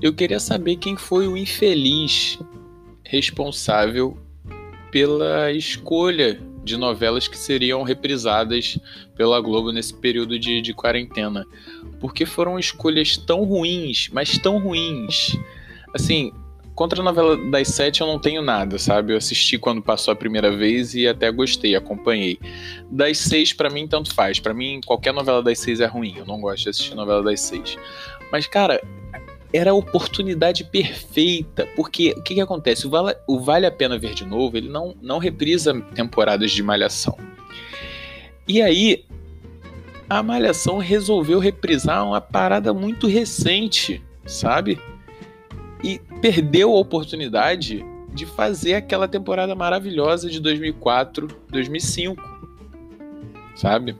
eu 0.00 0.14
queria 0.14 0.38
saber 0.38 0.76
quem 0.76 0.96
foi 0.96 1.26
o 1.26 1.36
infeliz 1.36 2.38
responsável 3.02 4.16
pela 4.92 5.50
escolha 5.50 6.40
de 6.62 6.76
novelas 6.76 7.26
que 7.26 7.36
seriam 7.36 7.82
reprisadas 7.82 8.78
pela 9.16 9.40
Globo 9.40 9.72
nesse 9.72 9.92
período 9.92 10.38
de, 10.38 10.62
de 10.62 10.72
quarentena. 10.72 11.44
Porque 11.98 12.24
foram 12.24 12.60
escolhas 12.60 13.16
tão 13.16 13.42
ruins, 13.42 14.08
mas 14.12 14.38
tão 14.38 14.60
ruins. 14.60 15.36
Assim, 15.92 16.32
Contra 16.76 17.00
a 17.00 17.02
novela 17.02 17.38
das 17.38 17.68
sete 17.68 18.02
eu 18.02 18.06
não 18.06 18.18
tenho 18.18 18.42
nada, 18.42 18.78
sabe? 18.78 19.14
Eu 19.14 19.16
assisti 19.16 19.56
quando 19.56 19.80
passou 19.80 20.12
a 20.12 20.16
primeira 20.16 20.54
vez 20.54 20.94
e 20.94 21.08
até 21.08 21.30
gostei, 21.32 21.74
acompanhei. 21.74 22.38
Das 22.90 23.16
seis, 23.16 23.54
para 23.54 23.70
mim, 23.70 23.88
tanto 23.88 24.14
faz. 24.14 24.38
para 24.38 24.52
mim, 24.52 24.82
qualquer 24.84 25.14
novela 25.14 25.42
das 25.42 25.58
seis 25.58 25.80
é 25.80 25.86
ruim. 25.86 26.14
Eu 26.18 26.26
não 26.26 26.38
gosto 26.38 26.64
de 26.64 26.68
assistir 26.68 26.94
novela 26.94 27.22
das 27.22 27.40
seis. 27.40 27.78
Mas, 28.30 28.46
cara, 28.46 28.78
era 29.54 29.70
a 29.70 29.74
oportunidade 29.74 30.64
perfeita. 30.64 31.66
Porque 31.74 32.10
o 32.10 32.22
que, 32.22 32.34
que 32.34 32.40
acontece? 32.42 32.86
O 32.86 32.90
vale, 32.90 33.16
o 33.26 33.40
vale 33.40 33.64
a 33.64 33.70
Pena 33.70 33.98
Ver 33.98 34.12
de 34.12 34.26
Novo, 34.26 34.58
ele 34.58 34.68
não, 34.68 34.94
não 35.00 35.16
reprisa 35.16 35.80
temporadas 35.94 36.52
de 36.52 36.62
Malhação. 36.62 37.16
E 38.46 38.60
aí, 38.60 39.02
a 40.10 40.22
Malhação 40.22 40.76
resolveu 40.76 41.38
reprisar 41.38 42.06
uma 42.06 42.20
parada 42.20 42.74
muito 42.74 43.06
recente, 43.06 44.04
sabe? 44.26 44.78
E 45.82 45.98
perdeu 46.20 46.72
a 46.72 46.78
oportunidade 46.78 47.84
de 48.12 48.24
fazer 48.24 48.74
aquela 48.74 49.06
temporada 49.06 49.54
maravilhosa 49.54 50.30
de 50.30 50.40
2004, 50.40 51.28
2005, 51.50 52.22
sabe? 53.54 53.96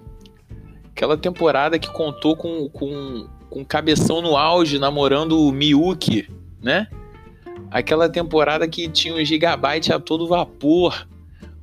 Aquela 0.90 1.16
temporada 1.18 1.78
que 1.78 1.90
contou 1.90 2.34
com, 2.34 2.68
com, 2.70 3.28
com 3.50 3.64
Cabeção 3.64 4.22
no 4.22 4.36
auge 4.36 4.78
namorando 4.78 5.38
o 5.38 5.52
Miyuki, 5.52 6.28
né? 6.62 6.88
Aquela 7.70 8.08
temporada 8.08 8.66
que 8.66 8.88
tinha 8.88 9.14
um 9.14 9.24
gigabyte 9.24 9.92
a 9.92 10.00
todo 10.00 10.26
vapor, 10.26 11.06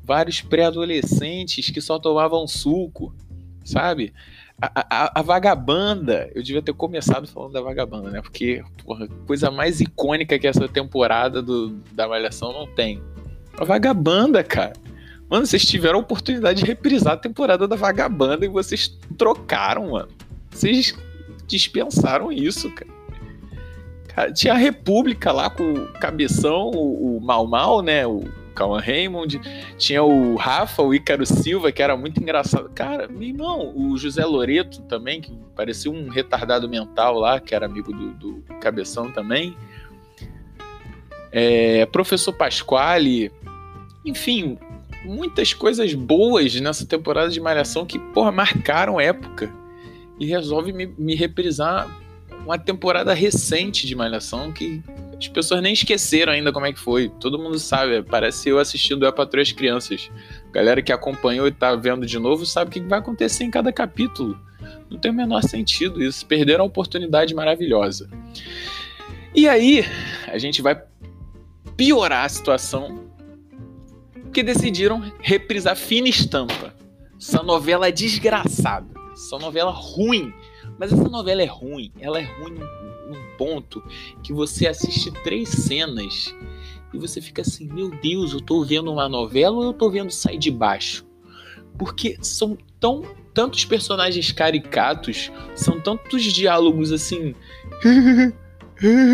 vários 0.04 0.42
pré-adolescentes 0.42 1.72
que 1.72 1.82
só 1.82 1.98
tomavam 1.98 2.48
suco, 2.48 3.16
sabe? 3.64 4.14
A, 4.62 4.86
a, 4.90 5.20
a, 5.20 5.22
Vagabanda, 5.22 6.30
eu 6.34 6.42
devia 6.42 6.62
ter 6.62 6.74
começado 6.74 7.28
falando 7.28 7.54
da 7.54 7.62
Vagabanda, 7.62 8.10
né? 8.10 8.22
Porque, 8.22 8.64
porra, 8.86 9.08
coisa 9.28 9.52
mais 9.52 9.82
icônica 9.82 10.38
que 10.40 10.48
essa 10.48 10.68
temporada 10.70 11.42
do, 11.42 11.70
da 11.92 12.08
Malhação 12.08 12.54
não 12.54 12.68
tem. 12.68 13.02
A 13.58 13.66
Vagabanda, 13.66 14.44
cara. 14.44 14.74
Mano, 15.30 15.46
vocês 15.46 15.66
tiveram 15.66 16.00
a 16.00 16.02
oportunidade 16.02 16.60
de 16.60 16.66
reprisar 16.66 17.14
a 17.14 17.18
temporada 17.18 17.68
da 17.68 17.76
Vagabanda 17.76 18.46
e 18.46 18.50
vocês 18.50 18.98
trocaram, 19.18 19.92
mano. 19.92 20.10
Vocês 20.52 20.96
dispensaram 21.48 22.32
isso, 22.32 22.70
cara. 22.72 22.92
cara 24.08 24.32
tinha 24.32 24.54
a 24.54 24.58
República 24.58 25.32
lá 25.32 25.50
com 25.50 25.74
o 25.74 25.88
Cabeção, 25.94 26.70
o, 26.70 27.18
o 27.18 27.22
Mal 27.22 27.48
Mal, 27.48 27.82
né? 27.82 28.06
O 28.06 28.24
Calma 28.54 28.80
Raymond, 28.80 29.42
tinha 29.78 30.04
o 30.04 30.36
Rafa, 30.36 30.82
o 30.82 30.94
Ícaro 30.94 31.26
Silva, 31.26 31.72
que 31.72 31.82
era 31.82 31.98
muito 31.98 32.22
engraçado. 32.22 32.70
Cara, 32.74 33.08
meu 33.08 33.24
irmão, 33.24 33.74
o 33.76 33.98
José 33.98 34.24
Loreto 34.24 34.82
também, 34.84 35.22
que 35.22 35.32
parecia 35.56 35.92
um 35.92 36.10
retardado 36.10 36.70
mental 36.70 37.20
lá, 37.20 37.40
que 37.40 37.54
era 37.54 37.66
amigo 37.66 37.92
do, 37.92 38.14
do 38.14 38.44
Cabeção 38.60 39.12
também. 39.12 39.56
É, 41.32 41.86
Professor 41.88 42.32
Pasquale, 42.32 43.32
enfim, 44.06 44.58
muitas 45.04 45.54
coisas 45.54 45.94
boas 45.94 46.54
nessa 46.60 46.86
temporada 46.86 47.30
de 47.30 47.40
Malhação 47.40 47.86
que, 47.86 47.98
porra, 47.98 48.32
marcaram 48.32 49.00
época. 49.00 49.52
E 50.20 50.28
resolve 50.28 50.72
me, 50.72 50.86
me 50.86 51.16
reprisar 51.16 51.90
uma 52.46 52.58
temporada 52.58 53.14
recente 53.14 53.88
de 53.88 53.96
Malhação 53.96 54.52
que 54.52 54.82
as 55.18 55.28
pessoas 55.28 55.62
nem 55.62 55.74
esqueceram 55.74 56.34
ainda 56.34 56.52
como 56.52 56.66
é 56.66 56.74
que 56.74 56.80
foi. 56.80 57.10
Todo 57.20 57.40
mundo 57.40 57.58
sabe, 57.58 58.04
parece 58.04 58.50
eu 58.50 58.60
assistindo 58.60 59.08
a 59.08 59.12
Patrulha 59.12 59.44
as 59.44 59.52
Crianças. 59.52 60.12
Galera 60.52 60.82
que 60.82 60.92
acompanhou 60.92 61.48
e 61.48 61.52
tá 61.52 61.76
vendo 61.76 62.06
de 62.06 62.20
novo 62.20 62.46
sabe 62.46 62.70
o 62.70 62.72
que 62.72 62.82
vai 62.82 63.00
acontecer 63.00 63.44
em 63.44 63.52
cada 63.52 63.72
capítulo. 63.72 64.38
Não 64.90 64.98
tem 64.98 65.12
o 65.12 65.14
menor 65.14 65.42
sentido 65.44 66.04
isso. 66.04 66.26
Perderam 66.26 66.64
a 66.64 66.68
oportunidade 66.68 67.34
maravilhosa. 67.34 68.10
E 69.34 69.48
aí, 69.48 69.86
a 70.28 70.38
gente 70.38 70.62
vai 70.62 70.82
piorar 71.76 72.26
a 72.26 72.30
situação 72.30 73.04
porque 74.22 74.44
decidiram 74.44 75.12
reprisar 75.20 75.76
Fina 75.76 76.10
Estampa. 76.10 76.74
Essa 77.20 77.42
novela 77.42 77.92
desgraçada. 77.92 78.88
Essa 79.14 79.38
novela 79.38 79.72
ruim 79.72 80.34
mas 80.78 80.92
essa 80.92 81.10
novela 81.10 81.42
é 81.42 81.46
ruim. 81.46 81.92
Ela 82.00 82.20
é 82.20 82.24
ruim 82.24 82.54
num, 82.54 82.84
ponto 83.38 83.84
que 84.24 84.32
você 84.32 84.68
assiste 84.68 85.12
três 85.24 85.50
cenas 85.50 86.34
e 86.94 86.98
você 86.98 87.20
fica 87.22 87.42
assim: 87.42 87.68
meu 87.68 87.90
Deus, 87.90 88.34
eu 88.34 88.42
tô 88.42 88.64
vendo 88.64 88.92
uma 88.92 89.10
novela 89.10 89.58
ou 89.58 89.64
eu 89.64 89.74
tô 89.74 89.90
vendo 89.90 90.12
Sai 90.12 90.38
de 90.38 90.52
Baixo? 90.52 91.06
Porque 91.78 92.18
são 92.22 92.58
tão 92.80 93.04
tantos 93.34 93.66
personagens 93.66 94.32
caricatos, 94.32 95.32
são 95.56 95.80
tantos 95.82 96.24
diálogos 96.24 96.92
assim. 96.92 97.34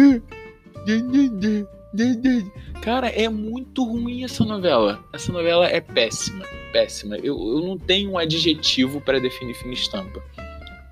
Cara, 2.82 3.08
é 3.08 3.28
muito 3.30 3.84
ruim 3.84 4.24
essa 4.24 4.44
novela. 4.46 5.04
Essa 5.14 5.32
novela 5.32 5.68
é 5.68 5.82
péssima, 5.82 6.46
péssima. 6.72 7.18
Eu, 7.18 7.38
eu 7.38 7.62
não 7.62 7.78
tenho 7.78 8.12
um 8.12 8.18
adjetivo 8.18 9.02
para 9.02 9.20
definir 9.20 9.54
Fina 9.56 9.74
Estampa. 9.74 10.22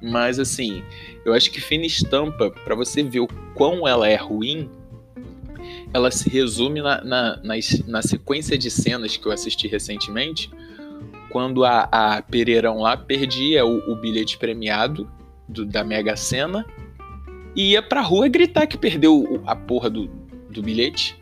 Mas 0.01 0.39
assim, 0.39 0.84
eu 1.25 1.34
acho 1.34 1.51
que 1.51 1.60
Fina 1.60 1.86
Estampa, 1.86 2.51
para 2.51 2.75
você 2.75 3.01
ver 3.01 3.22
o 3.22 3.27
quão 3.56 3.88
ela 3.88 4.08
é 4.08 4.16
ruim, 4.16 4.70
ela 5.94 6.12
se 6.12 6.30
resume 6.30 6.82
na, 6.82 7.04
na, 7.04 7.36
na, 7.38 7.56
na, 7.88 8.01
sequência 8.01 8.58
de 8.58 8.70
cenas 8.70 9.18
que 9.18 9.25
eu 9.25 9.32
assisti 9.32 9.68
recentemente, 9.68 10.51
quando 11.30 11.66
a, 11.66 11.89
a 11.92 12.22
Pereirão 12.22 12.80
lá 12.80 12.96
perdia 12.96 13.66
o, 13.66 13.92
o 13.92 13.96
bilhete 13.96 14.38
premiado 14.38 15.10
do, 15.48 15.66
da 15.66 15.84
Mega 15.84 16.16
Sena 16.16 16.66
e 17.56 17.72
ia 17.72 17.82
pra 17.82 18.01
rua 18.01 18.27
gritar 18.27 18.68
que 18.68 18.77
perdeu 18.77 19.42
a 19.46 19.56
porra 19.56 19.89
do, 19.89 20.08
do 20.50 20.62
bilhete 20.62 21.20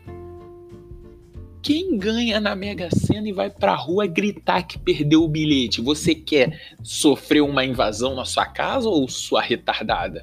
quem 1.66 1.98
ganha 1.98 2.38
na 2.38 2.54
Mega 2.54 2.88
Sena 2.92 3.28
e 3.28 3.32
vai 3.32 3.50
pra 3.50 3.74
rua 3.74 4.06
gritar 4.06 4.62
que 4.62 4.78
perdeu 4.78 5.24
o 5.24 5.28
bilhete? 5.28 5.80
Você 5.80 6.14
quer 6.14 6.76
sofrer 6.80 7.40
uma 7.40 7.64
invasão 7.64 8.14
na 8.14 8.24
sua 8.24 8.46
casa 8.46 8.88
ou 8.88 9.08
sua 9.08 9.42
retardada? 9.42 10.22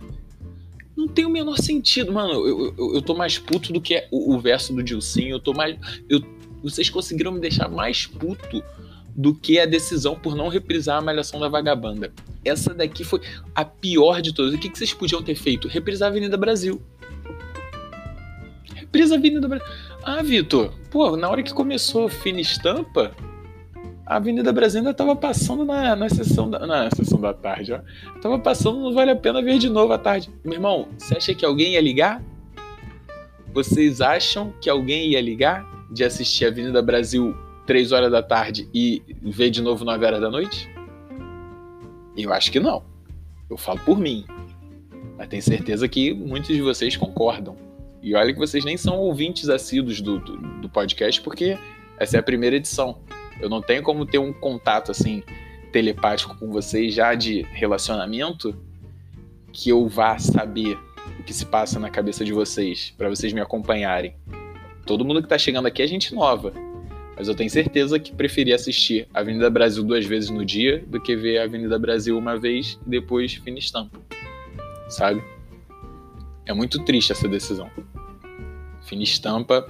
Não 0.95 1.05
tem 1.05 1.25
o 1.25 1.29
menor 1.29 1.57
sentido, 1.57 2.13
mano. 2.13 2.31
Eu, 2.31 2.73
eu, 2.77 2.95
eu 2.95 3.01
tô 3.01 3.13
mais 3.13 3.37
puto 3.37 3.73
do 3.73 3.81
que 3.81 4.07
o, 4.09 4.33
o 4.33 4.39
verso 4.39 4.73
do 4.73 4.81
Dilcinho. 4.81 5.35
Eu 5.35 5.39
tô 5.41 5.51
mais. 5.51 5.77
Eu, 6.07 6.21
vocês 6.63 6.89
conseguiram 6.89 7.33
me 7.33 7.41
deixar 7.41 7.67
mais 7.67 8.05
puto 8.05 8.63
do 9.13 9.35
que 9.35 9.59
a 9.59 9.65
decisão 9.65 10.15
por 10.15 10.37
não 10.37 10.47
reprisar 10.47 10.99
a 10.99 11.01
Malhação 11.01 11.41
da 11.41 11.49
Vagabanda. 11.49 12.13
Essa 12.45 12.73
daqui 12.73 13.03
foi 13.03 13.19
a 13.53 13.65
pior 13.65 14.21
de 14.21 14.33
todas. 14.33 14.53
O 14.53 14.57
que, 14.57 14.69
que 14.69 14.77
vocês 14.77 14.93
podiam 14.93 15.21
ter 15.21 15.35
feito? 15.35 15.67
Reprisar 15.67 16.07
a 16.07 16.09
Avenida 16.09 16.37
Brasil. 16.37 16.81
Reprisa 18.73 19.15
a 19.15 19.17
Avenida 19.17 19.45
Brasil. 19.45 19.92
Ah, 20.05 20.21
Vitor, 20.21 20.73
pô, 20.91 21.15
na 21.15 21.29
hora 21.29 21.41
que 21.41 21.53
começou 21.53 22.09
Fina 22.09 22.41
Estampa, 22.41 23.15
a 24.05 24.17
Avenida 24.17 24.51
Brasil 24.51 24.79
ainda 24.79 24.93
tava 24.93 25.15
passando 25.15 25.63
na, 25.63 25.95
na, 25.95 26.09
sessão 26.09 26.49
da, 26.49 26.67
na 26.67 26.89
sessão 26.91 27.21
da 27.21 27.33
tarde, 27.33 27.71
ó. 27.71 27.79
Tava 28.19 28.37
passando, 28.37 28.81
não 28.81 28.93
vale 28.93 29.11
a 29.11 29.15
pena 29.15 29.41
ver 29.41 29.57
de 29.57 29.69
novo 29.69 29.93
à 29.93 29.97
tarde. 29.97 30.29
Meu 30.43 30.55
irmão, 30.55 30.89
você 30.97 31.15
acha 31.15 31.33
que 31.33 31.45
alguém 31.45 31.73
ia 31.73 31.81
ligar? 31.81 32.21
Vocês 33.53 34.01
acham 34.01 34.53
que 34.59 34.69
alguém 34.69 35.11
ia 35.11 35.21
ligar 35.21 35.65
de 35.89 36.03
assistir 36.03 36.45
a 36.45 36.47
Avenida 36.49 36.81
Brasil 36.81 37.33
3 37.65 37.93
horas 37.93 38.11
da 38.11 38.21
tarde 38.21 38.67
e 38.73 39.01
ver 39.21 39.51
de 39.51 39.61
novo 39.61 39.85
9 39.85 40.05
horas 40.05 40.19
da 40.19 40.29
noite? 40.29 40.69
Eu 42.17 42.33
acho 42.33 42.51
que 42.51 42.59
não. 42.59 42.83
Eu 43.49 43.55
falo 43.55 43.79
por 43.79 43.97
mim. 43.97 44.25
Mas 45.17 45.29
tenho 45.29 45.41
certeza 45.41 45.87
que 45.87 46.13
muitos 46.13 46.53
de 46.53 46.61
vocês 46.61 46.97
concordam. 46.97 47.55
E 48.03 48.13
olha 48.15 48.33
que 48.33 48.39
vocês 48.39 48.65
nem 48.65 48.75
são 48.75 48.97
ouvintes 48.97 49.47
assíduos 49.47 50.01
do, 50.01 50.19
do, 50.19 50.35
do 50.35 50.69
podcast, 50.69 51.21
porque 51.21 51.57
essa 51.97 52.17
é 52.17 52.19
a 52.19 52.23
primeira 52.23 52.57
edição. 52.57 52.99
Eu 53.39 53.49
não 53.49 53.61
tenho 53.61 53.81
como 53.81 54.05
ter 54.05 54.17
um 54.17 54.33
contato 54.33 54.91
assim 54.91 55.23
telepático 55.71 56.37
com 56.37 56.51
vocês 56.51 56.93
já 56.93 57.15
de 57.15 57.43
relacionamento 57.53 58.53
que 59.53 59.69
eu 59.69 59.87
vá 59.87 60.19
saber 60.19 60.77
o 61.17 61.23
que 61.23 61.33
se 61.33 61.45
passa 61.45 61.79
na 61.79 61.89
cabeça 61.89 62.25
de 62.25 62.33
vocês, 62.33 62.93
para 62.97 63.07
vocês 63.07 63.31
me 63.31 63.39
acompanharem. 63.39 64.13
Todo 64.85 65.05
mundo 65.05 65.21
que 65.21 65.29
tá 65.29 65.37
chegando 65.37 65.67
aqui 65.67 65.81
é 65.81 65.87
gente 65.87 66.13
nova. 66.13 66.51
Mas 67.15 67.29
eu 67.29 67.35
tenho 67.35 67.49
certeza 67.49 67.97
que 67.99 68.11
preferi 68.11 68.51
assistir 68.51 69.07
Avenida 69.13 69.49
Brasil 69.49 69.81
duas 69.81 70.05
vezes 70.05 70.29
no 70.29 70.43
dia 70.43 70.83
do 70.87 70.99
que 70.99 71.15
ver 71.15 71.37
Avenida 71.37 71.79
Brasil 71.79 72.17
uma 72.17 72.37
vez 72.37 72.77
e 72.85 72.89
depois 72.89 73.35
fina 73.35 73.59
estampa. 73.59 73.97
Sabe? 74.89 75.23
É 76.45 76.53
muito 76.53 76.83
triste 76.83 77.13
essa 77.13 77.29
decisão. 77.29 77.69
Fina 78.93 79.03
estampa 79.03 79.67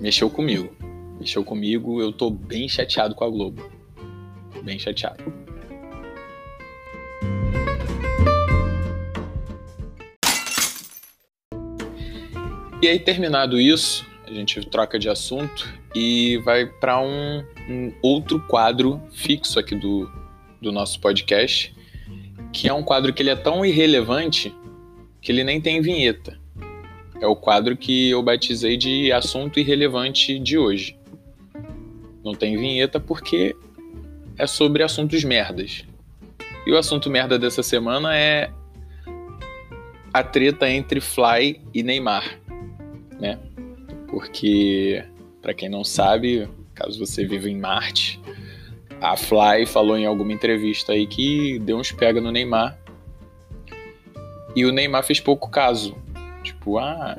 mexeu 0.00 0.30
comigo. 0.30 0.72
Mexeu 1.18 1.42
comigo, 1.42 2.00
eu 2.00 2.12
tô 2.12 2.30
bem 2.30 2.68
chateado 2.68 3.12
com 3.12 3.24
a 3.24 3.28
Globo. 3.28 3.68
Bem 4.62 4.78
chateado. 4.78 5.24
E 12.80 12.86
aí, 12.86 13.00
terminado 13.00 13.60
isso, 13.60 14.06
a 14.24 14.32
gente 14.32 14.64
troca 14.66 14.96
de 14.96 15.08
assunto 15.08 15.68
e 15.92 16.36
vai 16.44 16.66
para 16.66 17.00
um, 17.00 17.44
um, 17.68 17.92
outro 18.00 18.38
quadro 18.46 19.02
fixo 19.10 19.58
aqui 19.58 19.74
do, 19.74 20.08
do 20.62 20.70
nosso 20.70 21.00
podcast, 21.00 21.74
que 22.52 22.68
é 22.68 22.72
um 22.72 22.84
quadro 22.84 23.12
que 23.12 23.20
ele 23.20 23.30
é 23.30 23.36
tão 23.36 23.66
irrelevante 23.66 24.54
que 25.20 25.32
ele 25.32 25.42
nem 25.42 25.60
tem 25.60 25.82
vinheta. 25.82 26.39
É 27.20 27.26
o 27.26 27.36
quadro 27.36 27.76
que 27.76 28.10
eu 28.10 28.22
batizei 28.22 28.76
de 28.76 29.12
assunto 29.12 29.60
irrelevante 29.60 30.38
de 30.38 30.56
hoje. 30.56 30.98
Não 32.24 32.34
tem 32.34 32.56
vinheta 32.56 32.98
porque 32.98 33.54
é 34.38 34.46
sobre 34.46 34.82
assuntos 34.82 35.22
merdas. 35.22 35.84
E 36.66 36.72
o 36.72 36.78
assunto 36.78 37.10
merda 37.10 37.38
dessa 37.38 37.62
semana 37.62 38.16
é 38.16 38.50
a 40.12 40.22
treta 40.22 40.68
entre 40.68 41.00
Fly 41.00 41.60
e 41.72 41.82
Neymar, 41.82 42.38
né? 43.18 43.38
porque, 44.10 45.02
para 45.40 45.54
quem 45.54 45.68
não 45.68 45.84
sabe, 45.84 46.48
caso 46.74 46.98
você 46.98 47.24
viva 47.24 47.48
em 47.48 47.56
Marte, 47.56 48.20
a 49.00 49.16
Fly 49.16 49.64
falou 49.66 49.96
em 49.96 50.04
alguma 50.04 50.32
entrevista 50.32 50.92
aí 50.92 51.06
que 51.06 51.58
deu 51.60 51.78
uns 51.78 51.92
pega 51.92 52.20
no 52.20 52.32
Neymar. 52.32 52.76
E 54.54 54.64
o 54.64 54.72
Neymar 54.72 55.04
fez 55.04 55.20
pouco 55.20 55.48
caso. 55.48 55.96
Tipo, 56.42 56.78
ah, 56.78 57.18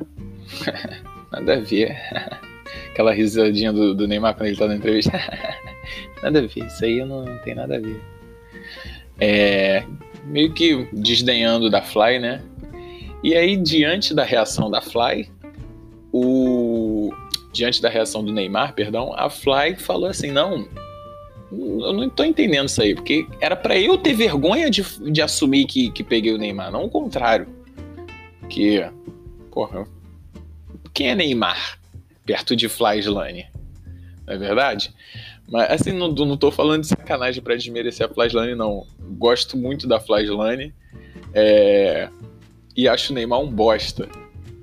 nada 1.32 1.54
a 1.54 1.60
ver. 1.60 1.96
Aquela 2.90 3.12
risadinha 3.12 3.72
do, 3.72 3.94
do, 3.94 4.06
Neymar 4.06 4.34
quando 4.34 4.48
ele 4.48 4.56
tá 4.56 4.66
na 4.66 4.76
entrevista. 4.76 5.12
nada 6.22 6.38
a 6.38 6.42
ver, 6.42 6.66
isso 6.66 6.84
aí 6.84 7.04
não, 7.04 7.24
não 7.24 7.38
tem 7.38 7.54
nada 7.54 7.76
a 7.76 7.80
ver. 7.80 8.00
É, 9.20 9.84
meio 10.24 10.52
que 10.52 10.88
desdenhando 10.92 11.70
da 11.70 11.82
Fly, 11.82 12.18
né? 12.18 12.42
E 13.22 13.34
aí, 13.34 13.56
diante 13.56 14.14
da 14.14 14.24
reação 14.24 14.70
da 14.70 14.80
Fly, 14.80 15.30
o 16.12 17.12
diante 17.52 17.80
da 17.82 17.88
reação 17.88 18.24
do 18.24 18.32
Neymar, 18.32 18.74
perdão, 18.74 19.12
a 19.14 19.30
Fly 19.30 19.76
falou 19.76 20.08
assim: 20.08 20.30
não, 20.30 20.66
eu 21.52 21.92
não 21.92 22.08
tô 22.08 22.24
entendendo 22.24 22.68
isso 22.68 22.82
aí, 22.82 22.94
porque 22.94 23.26
era 23.40 23.54
para 23.54 23.78
eu 23.78 23.98
ter 23.98 24.14
vergonha 24.14 24.70
de, 24.70 24.82
de 25.10 25.20
assumir 25.20 25.66
que, 25.66 25.90
que 25.90 26.02
peguei 26.02 26.32
o 26.32 26.38
Neymar, 26.38 26.72
não 26.72 26.84
o 26.84 26.90
contrário. 26.90 27.46
Que, 28.48 28.84
porra, 29.52 29.86
quem 30.94 31.10
é 31.10 31.14
Neymar 31.14 31.78
perto 32.24 32.56
de 32.56 32.68
Fly 32.68 32.98
Slane? 33.00 33.46
Não 34.26 34.34
é 34.34 34.38
verdade? 34.38 34.92
Mas 35.48 35.70
assim, 35.70 35.92
não, 35.92 36.08
não 36.08 36.36
tô 36.36 36.50
falando 36.50 36.80
de 36.80 36.88
sacanagem 36.88 37.42
para 37.42 37.54
desmerecer 37.56 38.08
a 38.08 38.26
Slane, 38.26 38.54
não. 38.54 38.86
Gosto 39.18 39.56
muito 39.56 39.86
da 39.86 39.98
Slane 39.98 40.74
é, 41.34 42.08
e 42.76 42.88
acho 42.88 43.12
o 43.12 43.14
Neymar 43.14 43.40
um 43.40 43.50
bosta 43.50 44.08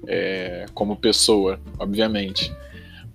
é, 0.07 0.65
como 0.73 0.95
pessoa, 0.95 1.59
obviamente. 1.77 2.51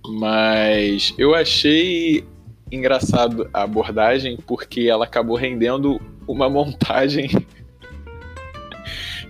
Mas 0.07 1.13
eu 1.17 1.35
achei 1.35 2.23
engraçado 2.71 3.49
a 3.53 3.63
abordagem 3.63 4.37
porque 4.37 4.81
ela 4.81 5.05
acabou 5.05 5.35
rendendo 5.35 5.99
uma 6.27 6.49
montagem 6.49 7.29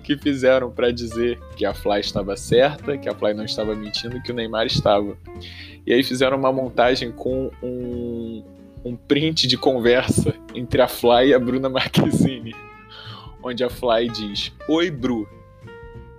que 0.06 0.16
fizeram 0.16 0.70
para 0.70 0.92
dizer 0.92 1.40
que 1.58 1.66
a 1.66 1.74
Fly 1.74 2.00
estava 2.00 2.38
certa, 2.38 2.96
que 2.96 3.10
a 3.10 3.16
Fly 3.16 3.34
não 3.34 3.44
estava 3.44 3.76
mentindo, 3.76 4.22
que 4.22 4.32
o 4.32 4.36
Neymar 4.36 4.68
estava. 4.68 5.18
E 5.86 5.92
aí 5.92 6.04
fizeram 6.04 6.38
uma 6.38 6.54
montagem 6.54 7.12
com 7.12 7.50
um, 7.62 8.44
um 8.86 8.96
print 8.96 9.48
de 9.48 9.58
conversa 9.58 10.36
entre 10.54 10.80
a 10.80 10.88
Fly 10.88 11.30
e 11.30 11.34
a 11.34 11.40
Bruna 11.40 11.70
Marquezine, 11.70 12.56
onde 13.42 13.64
a 13.64 13.70
Fly 13.70 14.08
diz: 14.10 14.54
Oi, 14.70 14.92
Bru, 14.92 15.28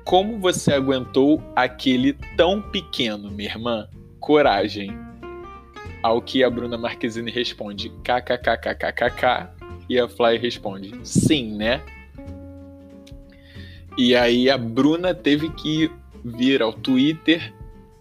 como 0.04 0.40
você 0.40 0.72
aguentou 0.72 1.40
aquele 1.54 2.14
tão 2.36 2.60
pequeno, 2.60 3.30
minha 3.30 3.48
irmã? 3.48 3.88
Coragem. 4.18 4.98
Ao 6.02 6.20
que 6.20 6.42
a 6.42 6.50
Bruna 6.50 6.76
Marquezine 6.76 7.30
responde 7.30 7.88
kkkkkkk 8.02 9.48
e 9.88 9.98
a 9.98 10.08
Fly 10.08 10.38
responde 10.38 10.92
sim, 11.04 11.56
né? 11.56 11.80
E 13.96 14.14
aí 14.14 14.50
a 14.50 14.58
Bruna 14.58 15.14
teve 15.14 15.48
que 15.50 15.90
vir 16.24 16.60
ao 16.60 16.72
Twitter 16.72 17.52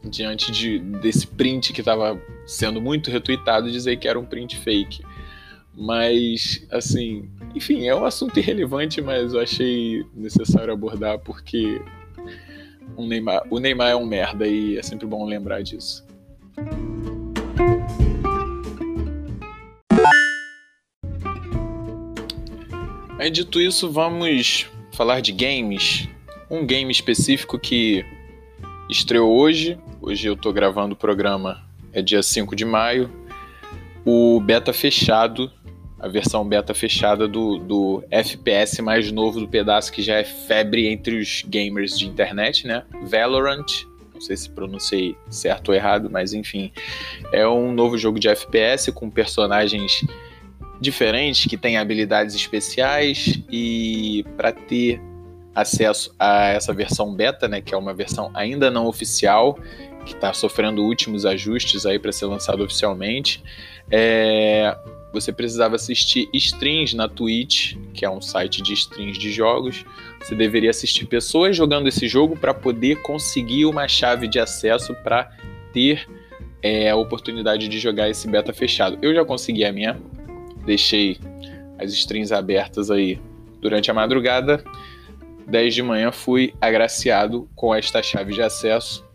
diante 0.04 0.52
de, 0.52 0.80
desse 0.80 1.26
print 1.26 1.74
que 1.74 1.82
estava 1.82 2.22
sendo 2.46 2.82
muito 2.82 3.10
retweetado 3.10 3.72
dizer 3.72 3.98
que 3.98 4.08
era 4.08 4.20
um 4.20 4.26
print 4.26 4.58
fake. 4.58 5.04
Mas, 5.74 6.66
assim, 6.72 7.30
enfim, 7.54 7.88
é 7.88 7.96
um 7.96 8.06
assunto 8.06 8.38
irrelevante, 8.40 9.02
mas 9.02 9.34
eu 9.34 9.42
achei 9.42 10.06
necessário 10.14 10.74
abordar 10.74 11.20
porque 11.20 11.82
um 12.98 13.08
Neymar, 13.08 13.44
o 13.50 13.60
Neymar 13.60 13.90
é 13.90 13.96
um 13.96 14.06
merda 14.06 14.48
e 14.48 14.78
é 14.78 14.84
sempre 14.84 15.06
bom 15.06 15.26
lembrar 15.26 15.62
disso. 15.62 16.06
Aí, 23.18 23.30
dito 23.30 23.60
isso, 23.60 23.92
vamos 23.92 24.66
falar 24.96 25.20
de 25.20 25.32
games. 25.32 26.08
Um 26.50 26.66
game 26.66 26.92
específico 26.92 27.60
que 27.60 28.06
estreou 28.90 29.36
hoje. 29.36 29.78
Hoje 30.02 30.28
eu 30.28 30.38
tô 30.38 30.54
gravando 30.54 30.94
o 30.94 30.98
programa, 30.98 31.64
é 31.92 32.02
dia 32.02 32.24
5 32.24 32.56
de 32.56 32.64
maio. 32.64 33.12
O 34.06 34.40
beta 34.40 34.72
fechado 34.72 35.52
a 35.98 36.08
versão 36.08 36.48
beta 36.48 36.74
fechada 36.74 37.28
do, 37.28 37.58
do 37.58 38.04
FPS 38.12 38.80
mais 38.82 39.12
novo 39.12 39.40
do 39.40 39.48
pedaço 39.48 39.92
que 39.92 40.04
já 40.04 40.16
é 40.16 40.24
febre 40.24 40.88
entre 40.88 41.18
os 41.18 41.44
gamers 41.48 41.98
de 41.98 42.06
internet, 42.06 42.68
né? 42.68 42.84
Valorant. 43.04 43.66
Não 44.14 44.22
sei 44.22 44.38
se 44.38 44.50
pronunciei 44.50 45.16
certo 45.30 45.70
ou 45.70 45.76
errado, 45.76 46.10
mas 46.10 46.32
enfim. 46.32 46.72
É 47.32 47.48
um 47.48 47.74
novo 47.74 47.98
jogo 47.98 48.20
de 48.20 48.28
FPS 48.28 48.92
com 48.92 49.10
personagens 49.10 50.06
diferentes 50.80 51.48
que 51.48 51.58
têm 51.58 51.78
habilidades 51.78 52.36
especiais 52.36 53.40
e 53.52 54.26
para 54.36 54.52
ter 54.52 55.02
acesso 55.54 56.14
a 56.20 56.48
essa 56.48 56.74
versão 56.74 57.16
beta, 57.16 57.48
né, 57.48 57.62
que 57.62 57.74
é 57.74 57.78
uma 57.78 57.94
versão 57.94 58.30
ainda 58.34 58.70
não 58.70 58.88
oficial, 58.88 59.58
que 60.06 60.14
está 60.14 60.34
sofrendo 60.34 60.84
últimos 60.84 61.26
ajustes 61.26 61.86
aí 61.86 61.98
para 61.98 62.12
ser 62.12 62.26
lançado 62.26 62.64
oficialmente, 62.64 63.42
é, 63.90 64.76
você 65.16 65.32
precisava 65.32 65.76
assistir 65.76 66.30
streams 66.34 66.94
na 66.94 67.08
Twitch, 67.08 67.78
que 67.94 68.04
é 68.04 68.10
um 68.10 68.20
site 68.20 68.62
de 68.62 68.74
streams 68.74 69.18
de 69.18 69.32
jogos. 69.32 69.86
Você 70.20 70.36
deveria 70.36 70.70
assistir 70.70 71.06
pessoas 71.06 71.56
jogando 71.56 71.88
esse 71.88 72.06
jogo 72.06 72.36
para 72.36 72.54
poder 72.54 73.02
conseguir 73.02 73.66
uma 73.66 73.88
chave 73.88 74.28
de 74.28 74.40
acesso 74.40 74.94
para 74.96 75.32
ter 75.72 76.06
é, 76.62 76.90
a 76.90 76.98
oportunidade 76.98 77.70
de 77.70 77.80
jogar 77.80 78.10
esse 78.10 78.28
beta 78.28 78.52
fechado. 78.52 78.98
Eu 79.02 79.16
já 79.16 79.24
consegui 79.24 79.64
a 79.64 79.72
minha, 79.72 79.98
deixei 80.66 81.18
as 81.78 81.92
streams 81.92 82.32
abertas 82.32 82.90
aí 82.90 83.20
durante 83.62 83.90
a 83.90 83.94
madrugada. 83.94 84.64
10 85.48 85.76
de 85.76 85.84
manhã 85.84 86.12
fui 86.12 86.54
agraciado 86.60 87.48
com 87.56 87.74
esta 87.74 88.02
chave 88.02 88.34
de 88.34 88.42
acesso 88.42 89.06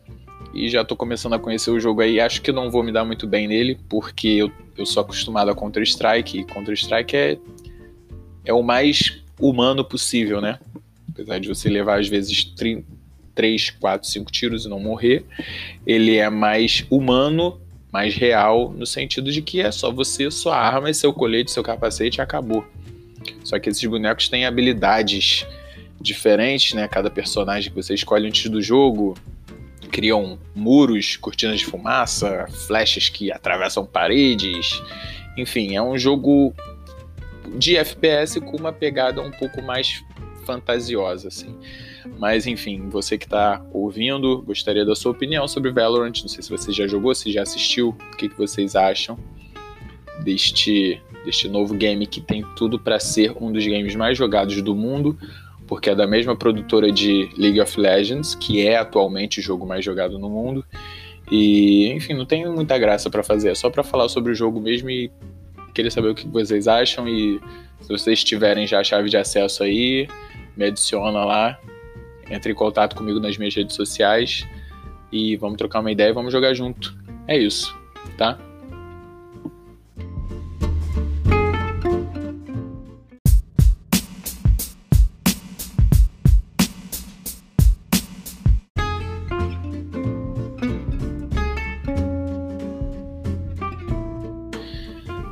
e 0.55 0.69
já 0.69 0.85
tô 0.85 0.97
começando 0.97 1.35
a 1.35 1.39
conhecer 1.39 1.71
o 1.71 1.81
jogo 1.81 2.01
aí. 2.01 2.21
Acho 2.21 2.43
que 2.43 2.53
não 2.53 2.71
vou 2.71 2.83
me 2.83 2.93
dar 2.93 3.05
muito 3.05 3.27
bem 3.27 3.47
nele, 3.47 3.79
porque 3.89 4.29
eu, 4.29 4.53
eu 4.77 4.87
sou 4.87 5.03
acostumado 5.03 5.51
a 5.51 5.55
Counter-Strike, 5.55 6.41
e 6.41 6.45
Counter-Strike 6.45 7.17
é, 7.17 7.39
é 8.45 8.53
o 8.53 8.63
mais 8.63 9.23
humano 9.41 9.85
possível, 9.85 10.41
né? 10.41 10.59
Apesar 11.09 11.39
de 11.39 11.49
você 11.49 11.69
levar 11.69 12.01
às 12.01 12.09
vezes 12.09 12.45
3, 13.35 13.71
4, 13.71 14.09
5 14.09 14.33
tiros 14.33 14.65
e 14.65 14.69
não 14.69 14.81
morrer, 14.81 15.25
ele 15.87 16.17
é 16.17 16.29
mais 16.29 16.85
humano, 16.91 17.60
mais 17.93 18.15
real, 18.15 18.73
no 18.73 18.87
sentido 18.87 19.33
de 19.33 19.43
que 19.43 19.61
é 19.61 19.71
só 19.71 19.91
você, 19.91 20.31
sua 20.31 20.57
arma, 20.57 20.93
seu 20.93 21.13
colete, 21.13 21.51
seu 21.51 21.63
capacete 21.63 22.19
e 22.19 22.21
acabou. 22.21 22.65
Só 23.45 23.59
que 23.59 23.69
esses 23.69 23.85
bonecos 23.85 24.29
têm 24.29 24.47
habilidades 24.47 25.47
diferentes, 26.01 26.73
né? 26.73 26.89
Cada 26.89 27.11
personagem 27.11 27.71
que 27.71 27.77
você 27.77 27.95
escolhe 27.95 28.27
antes 28.27 28.49
do 28.51 28.63
jogo 28.63 29.15
criam 29.91 30.39
muros, 30.55 31.17
cortinas 31.17 31.59
de 31.59 31.67
fumaça, 31.67 32.47
flechas 32.67 33.09
que 33.09 33.33
atravessam 33.33 33.85
paredes. 33.85 34.81
Enfim, 35.37 35.75
é 35.75 35.83
um 35.83 35.99
jogo 35.99 36.55
de 37.57 37.77
FPS 37.77 38.41
com 38.41 38.57
uma 38.57 38.73
pegada 38.73 39.21
um 39.21 39.31
pouco 39.31 39.61
mais 39.61 40.03
fantasiosa, 40.47 41.29
assim. 41.29 41.57
Mas 42.19 42.47
enfim, 42.47 42.89
você 42.89 43.17
que 43.19 43.25
está 43.25 43.65
ouvindo, 43.73 44.43
gostaria 44.43 44.85
da 44.85 44.95
sua 44.95 45.13
opinião 45.13 45.47
sobre 45.47 45.71
Valorant. 45.71 46.21
Não 46.23 46.29
sei 46.29 46.43
se 46.43 46.51
você 46.51 46.73
já 46.73 46.87
jogou, 46.87 47.15
se 47.15 47.33
já 47.33 47.43
assistiu, 47.43 47.91
o 48.13 48.17
que, 48.17 48.29
que 48.29 48.37
vocês 48.37 48.77
acham 48.77 49.19
deste, 50.23 51.01
deste 51.25 51.49
novo 51.49 51.75
game 51.75 52.07
que 52.07 52.21
tem 52.21 52.45
tudo 52.57 52.79
para 52.79 52.99
ser 52.99 53.33
um 53.41 53.53
dos 53.53 53.67
games 53.67 53.95
mais 53.95 54.17
jogados 54.17 54.61
do 54.63 54.75
mundo, 54.75 55.19
porque 55.67 55.91
é 55.91 55.95
da 55.95 56.07
mesma 56.07 56.37
produtora 56.37 56.91
de 56.91 57.31
League 57.37 57.61
of 57.61 57.79
Legends, 57.79 58.35
que 58.35 58.67
é 58.67 58.77
atualmente 58.77 59.41
o 59.41 59.43
jogo 59.43 59.67
mais 59.67 59.85
jogado 59.85 60.19
no 60.19 60.29
mundo. 60.29 60.65
E, 61.31 61.93
enfim, 61.93 62.15
não 62.15 62.27
tem 62.27 62.47
muita 62.49 62.77
graça 62.77 63.09
para 63.09 63.23
fazer, 63.23 63.51
é 63.51 63.55
só 63.55 63.71
para 63.71 63.85
falar 63.85 64.09
sobre 64.09 64.33
o 64.33 64.35
jogo 64.35 64.61
mesmo 64.61 64.91
e 64.91 65.11
queria 65.73 65.91
saber 65.91 66.09
o 66.09 66.15
que 66.15 66.27
vocês 66.27 66.67
acham 66.67 67.09
e 67.09 67.41
se 67.81 67.89
vocês 67.89 68.25
tiverem 68.25 68.67
já 68.67 68.81
a 68.81 68.85
chave 68.85 69.09
de 69.09 69.17
acesso 69.17 69.63
aí, 69.63 70.09
me 70.57 70.67
adiciona 70.67 71.25
lá, 71.25 71.59
entre 72.31 72.53
em 72.53 72.55
contato 72.55 72.95
comigo 72.95 73.19
nas 73.19 73.37
minhas 73.37 73.55
redes 73.55 73.75
sociais 73.75 74.47
e 75.13 75.37
vamos 75.37 75.59
trocar 75.59 75.81
uma 75.81 75.91
ideia 75.91 76.11
e 76.11 76.13
vamos 76.13 76.33
jogar 76.33 76.55
junto. 76.55 76.97
É 77.27 77.37
isso, 77.37 77.77
tá? 78.17 78.39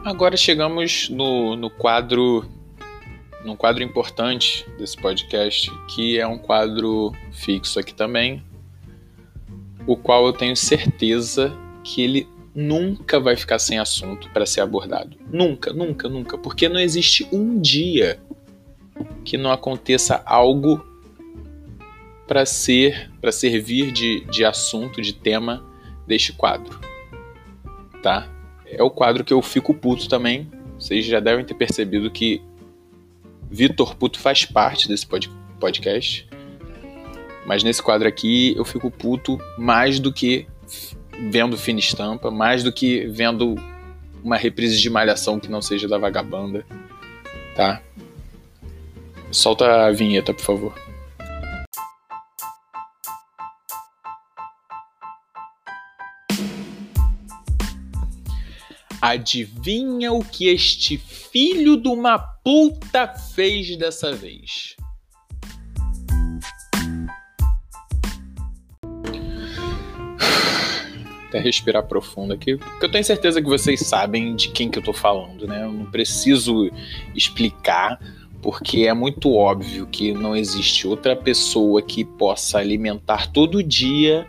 Agora 0.05 0.37
chegamos 0.37 1.09
no, 1.11 1.55
no 1.55 1.71
quadro 1.71 2.45
num 3.49 3.57
quadro 3.57 3.83
importante 3.83 4.67
desse 4.79 4.97
podcast, 4.97 5.71
que 5.89 6.19
é 6.19 6.27
um 6.27 6.39
quadro 6.39 7.13
fixo 7.33 7.81
aqui 7.81 7.95
também, 7.95 8.45
o 9.87 9.97
qual 9.97 10.27
eu 10.27 10.33
tenho 10.33 10.55
certeza 10.55 11.57
que 11.83 12.03
ele 12.03 12.29
nunca 12.55 13.19
vai 13.19 13.37
ficar 13.37 13.59
sem 13.59 13.79
assunto 13.79 14.29
para 14.31 14.45
ser 14.45 14.61
abordado. 14.61 15.17
Nunca, 15.33 15.73
nunca, 15.73 16.09
nunca, 16.09 16.37
porque 16.37 16.69
não 16.69 16.79
existe 16.79 17.27
um 17.33 17.59
dia 17.59 18.21
que 19.25 19.39
não 19.39 19.51
aconteça 19.51 20.23
algo 20.27 20.85
para 22.27 22.45
ser, 22.45 23.11
para 23.21 23.33
servir 23.33 23.91
de, 23.91 24.25
de 24.27 24.45
assunto, 24.45 25.01
de 25.01 25.15
tema 25.15 25.65
deste 26.07 26.35
quadro, 26.35 26.79
tá? 28.03 28.29
é 28.71 28.83
o 28.83 28.91
quadro 28.91 29.25
que 29.25 29.33
eu 29.33 29.41
fico 29.41 29.73
puto 29.73 30.09
também. 30.09 30.51
Vocês 30.79 31.05
já 31.05 31.21
devem 31.21 31.45
ter 31.45 31.55
percebido 31.55 32.11
que 32.11 32.43
Vitor 33.51 33.95
Puto 33.95 34.19
faz 34.19 34.45
parte 34.45 34.89
desse 34.89 35.07
podcast. 35.59 36.29
Mas 37.47 37.63
nesse 37.63 37.83
quadro 37.83 38.07
aqui 38.07 38.55
eu 38.57 38.65
fico 38.65 38.91
puto 38.91 39.39
mais 39.57 39.99
do 39.99 40.13
que 40.13 40.47
vendo 41.31 41.57
fina 41.57 41.79
estampa, 41.81 42.31
mais 42.31 42.63
do 42.63 42.73
que 42.73 43.07
vendo 43.07 43.55
uma 44.23 44.37
reprise 44.37 44.79
de 44.79 44.91
malhação 44.91 45.41
que 45.41 45.51
não 45.51 45.63
seja 45.63 45.89
da 45.89 45.99
vagabanda, 45.99 46.65
tá? 47.57 47.81
Solta 49.31 49.87
a 49.87 49.91
vinheta, 49.91 50.35
por 50.35 50.43
favor. 50.43 50.88
Adivinha 59.09 60.13
o 60.13 60.23
que 60.23 60.49
este 60.49 60.99
filho 60.99 61.79
de 61.79 61.89
uma 61.89 62.19
puta 62.19 63.09
fez 63.09 63.75
dessa 63.75 64.13
vez? 64.13 64.77
Até 71.27 71.39
respirar 71.39 71.87
profundo 71.87 72.35
aqui, 72.35 72.59
porque 72.59 72.85
eu 72.85 72.91
tenho 72.91 73.03
certeza 73.03 73.41
que 73.41 73.49
vocês 73.49 73.81
sabem 73.81 74.37
de 74.37 74.51
quem 74.51 74.71
que 74.71 74.79
eu 74.79 74.83
tô 74.85 74.93
falando, 74.93 75.47
né? 75.47 75.65
Eu 75.65 75.73
não 75.73 75.87
preciso 75.87 76.71
explicar, 77.15 77.99
porque 78.43 78.83
é 78.83 78.93
muito 78.93 79.35
óbvio 79.35 79.87
que 79.87 80.13
não 80.13 80.37
existe 80.37 80.87
outra 80.87 81.17
pessoa 81.17 81.81
que 81.81 82.05
possa 82.05 82.59
alimentar 82.59 83.33
todo 83.33 83.63
dia 83.63 84.29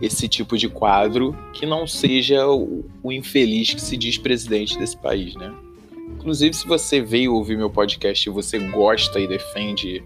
esse 0.00 0.28
tipo 0.28 0.56
de 0.56 0.68
quadro 0.68 1.36
que 1.52 1.66
não 1.66 1.86
seja 1.86 2.46
o, 2.46 2.84
o, 3.02 3.12
infeliz 3.12 3.74
que 3.74 3.80
se 3.80 3.96
diz 3.96 4.16
presidente 4.16 4.78
desse 4.78 4.96
país, 4.96 5.34
né? 5.34 5.52
Inclusive, 6.08 6.54
se 6.54 6.66
você 6.66 7.00
veio 7.00 7.34
ouvir 7.34 7.56
meu 7.56 7.70
podcast 7.70 8.28
e 8.28 8.32
você 8.32 8.58
gosta 8.58 9.20
e 9.20 9.26
defende 9.26 10.02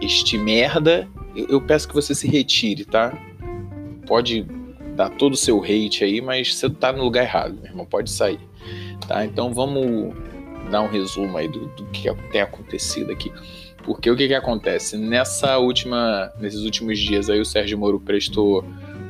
este 0.00 0.38
merda, 0.38 1.08
eu, 1.34 1.46
eu 1.48 1.60
peço 1.60 1.88
que 1.88 1.94
você 1.94 2.14
se 2.14 2.28
retire, 2.28 2.84
tá? 2.84 3.16
Pode 4.06 4.46
dar 4.96 5.10
todo 5.10 5.34
o 5.34 5.36
seu 5.36 5.62
hate 5.62 6.04
aí, 6.04 6.20
mas 6.20 6.54
você 6.54 6.70
tá 6.70 6.92
no 6.92 7.04
lugar 7.04 7.22
errado, 7.22 7.54
meu 7.54 7.66
irmão, 7.70 7.86
pode 7.86 8.10
sair, 8.10 8.40
tá? 9.06 9.24
Então 9.24 9.52
vamos 9.52 10.14
dar 10.70 10.82
um 10.82 10.88
resumo 10.88 11.36
aí 11.36 11.48
do, 11.48 11.66
do 11.68 11.86
que 11.86 12.12
tem 12.30 12.40
acontecido 12.40 13.10
aqui. 13.10 13.32
Porque 13.88 14.10
o 14.10 14.14
que, 14.14 14.28
que 14.28 14.34
acontece? 14.34 14.98
Nessa 14.98 15.56
última, 15.56 16.30
nesses 16.38 16.60
últimos 16.60 16.98
dias 16.98 17.30
aí 17.30 17.40
o 17.40 17.44
Sérgio 17.44 17.78
Moro 17.78 17.98
prestou 17.98 18.62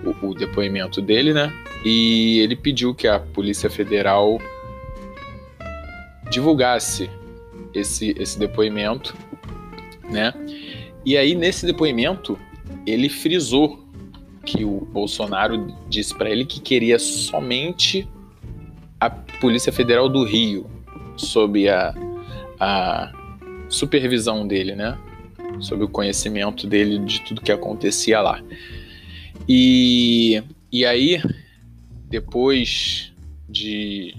o, 0.05 0.29
o 0.29 0.33
depoimento 0.33 1.03
dele, 1.03 1.35
né? 1.35 1.53
E 1.85 2.39
ele 2.39 2.55
pediu 2.55 2.95
que 2.95 3.09
a 3.09 3.19
Polícia 3.19 3.69
Federal 3.69 4.41
divulgasse 6.31 7.11
esse, 7.75 8.15
esse 8.17 8.39
depoimento, 8.39 9.17
né? 10.09 10.33
E 11.05 11.17
aí 11.17 11.35
nesse 11.35 11.67
depoimento 11.67 12.39
ele 12.87 13.09
frisou 13.09 13.85
que 14.47 14.65
o 14.65 14.87
Bolsonaro 14.93 15.75
disse 15.89 16.15
para 16.15 16.31
ele 16.31 16.45
que 16.45 16.61
queria 16.61 17.01
somente 17.01 18.09
a 19.01 19.11
Polícia 19.11 19.73
Federal 19.73 20.09
do 20.09 20.23
Rio 20.23 20.71
sob 21.17 21.69
a, 21.69 21.93
a 22.61 23.18
supervisão 23.69 24.47
dele, 24.47 24.75
né? 24.75 24.99
Sob 25.61 25.85
o 25.85 25.89
conhecimento 25.89 26.67
dele 26.67 26.99
de 26.99 27.21
tudo 27.23 27.41
que 27.41 27.53
acontecia 27.53 28.21
lá. 28.21 28.43
E, 29.49 30.43
e 30.71 30.85
aí, 30.85 31.23
depois 32.09 33.13
de 33.49 34.15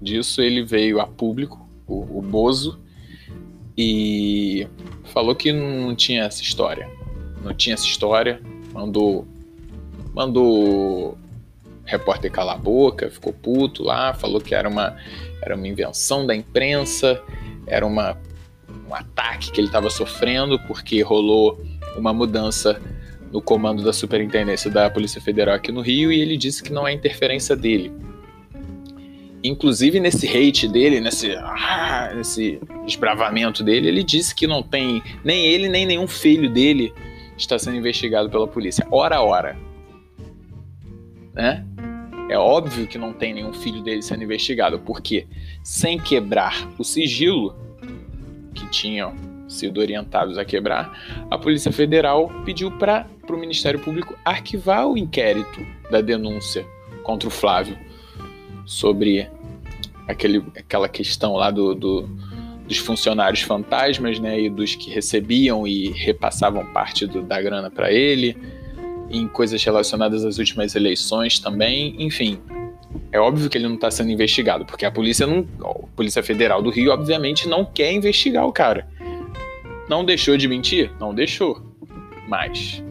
disso, 0.00 0.42
ele 0.42 0.62
veio 0.62 1.00
a 1.00 1.06
público, 1.06 1.68
o, 1.86 2.18
o 2.18 2.22
Bozo, 2.22 2.80
e 3.76 4.66
falou 5.04 5.34
que 5.34 5.52
não 5.52 5.94
tinha 5.94 6.24
essa 6.24 6.42
história. 6.42 6.90
Não 7.42 7.54
tinha 7.54 7.74
essa 7.74 7.86
história, 7.86 8.40
mandou 8.72 9.26
mandou 10.14 11.16
repórter 11.84 12.30
calar 12.30 12.56
a 12.56 12.58
boca, 12.58 13.10
ficou 13.10 13.32
puto 13.32 13.82
lá, 13.82 14.14
falou 14.14 14.40
que 14.40 14.54
era 14.54 14.68
uma, 14.68 14.96
era 15.42 15.56
uma 15.56 15.66
invenção 15.66 16.26
da 16.26 16.34
imprensa, 16.34 17.20
era 17.66 17.86
uma, 17.86 18.16
um 18.88 18.94
ataque 18.94 19.50
que 19.50 19.60
ele 19.60 19.68
estava 19.68 19.90
sofrendo 19.90 20.58
porque 20.66 21.02
rolou 21.02 21.60
uma 21.96 22.12
mudança 22.12 22.80
no 23.30 23.40
comando 23.40 23.82
da 23.82 23.92
superintendência 23.92 24.70
da 24.70 24.90
Polícia 24.90 25.20
Federal 25.20 25.54
aqui 25.54 25.72
no 25.72 25.80
Rio 25.80 26.12
e 26.12 26.20
ele 26.20 26.36
disse 26.36 26.62
que 26.62 26.72
não 26.72 26.86
é 26.86 26.92
interferência 26.92 27.56
dele. 27.56 27.92
Inclusive 29.42 29.98
nesse 29.98 30.28
hate 30.28 30.68
dele, 30.68 31.00
nesse, 31.00 31.34
ah, 31.34 32.12
nesse 32.14 32.60
desbravamento 32.84 33.64
dele, 33.64 33.88
ele 33.88 34.04
disse 34.04 34.34
que 34.34 34.46
não 34.46 34.62
tem 34.62 35.02
nem 35.24 35.46
ele 35.46 35.68
nem 35.68 35.84
nenhum 35.84 36.06
filho 36.06 36.48
dele 36.48 36.92
está 37.36 37.58
sendo 37.58 37.76
investigado 37.76 38.30
pela 38.30 38.46
polícia. 38.46 38.86
Ora, 38.90 39.20
ora. 39.20 39.56
Né? 41.34 41.64
É 42.32 42.38
óbvio 42.38 42.86
que 42.86 42.96
não 42.96 43.12
tem 43.12 43.34
nenhum 43.34 43.52
filho 43.52 43.82
dele 43.82 44.00
sendo 44.00 44.24
investigado, 44.24 44.78
porque 44.78 45.26
sem 45.62 45.98
quebrar 45.98 46.66
o 46.78 46.82
sigilo 46.82 47.54
que 48.54 48.66
tinha 48.70 49.12
sido 49.46 49.78
orientados 49.78 50.38
a 50.38 50.44
quebrar, 50.44 50.98
a 51.30 51.36
Polícia 51.36 51.70
Federal 51.70 52.32
pediu 52.42 52.70
para 52.70 53.06
o 53.28 53.36
Ministério 53.36 53.78
Público 53.78 54.16
arquivar 54.24 54.88
o 54.88 54.96
inquérito 54.96 55.60
da 55.90 56.00
denúncia 56.00 56.64
contra 57.02 57.28
o 57.28 57.30
Flávio 57.30 57.78
sobre 58.64 59.28
aquele, 60.08 60.42
aquela 60.56 60.88
questão 60.88 61.34
lá 61.34 61.50
do, 61.50 61.74
do, 61.74 62.08
dos 62.66 62.78
funcionários 62.78 63.42
fantasmas, 63.42 64.18
né, 64.18 64.40
e 64.40 64.48
dos 64.48 64.74
que 64.74 64.90
recebiam 64.90 65.66
e 65.66 65.90
repassavam 65.90 66.64
parte 66.72 67.06
do, 67.06 67.20
da 67.20 67.42
grana 67.42 67.70
para 67.70 67.92
ele, 67.92 68.34
em 69.10 69.28
coisas 69.28 69.62
relacionadas 69.62 70.24
às 70.24 70.38
últimas 70.38 70.74
eleições 70.74 71.38
também, 71.38 71.94
enfim. 71.98 72.40
É 73.10 73.18
óbvio 73.18 73.48
que 73.48 73.58
ele 73.58 73.68
não 73.68 73.74
está 73.74 73.90
sendo 73.90 74.10
investigado, 74.10 74.64
porque 74.64 74.84
a 74.84 74.90
polícia 74.90 75.26
não, 75.26 75.46
a 75.60 75.86
Polícia 75.94 76.22
Federal 76.22 76.62
do 76.62 76.70
Rio, 76.70 76.92
obviamente, 76.92 77.48
não 77.48 77.64
quer 77.64 77.92
investigar 77.92 78.46
o 78.46 78.52
cara. 78.52 78.88
Não 79.88 80.04
deixou 80.04 80.36
de 80.36 80.48
mentir? 80.48 80.90
Não 80.98 81.14
deixou. 81.14 81.62
Mas 82.26 82.82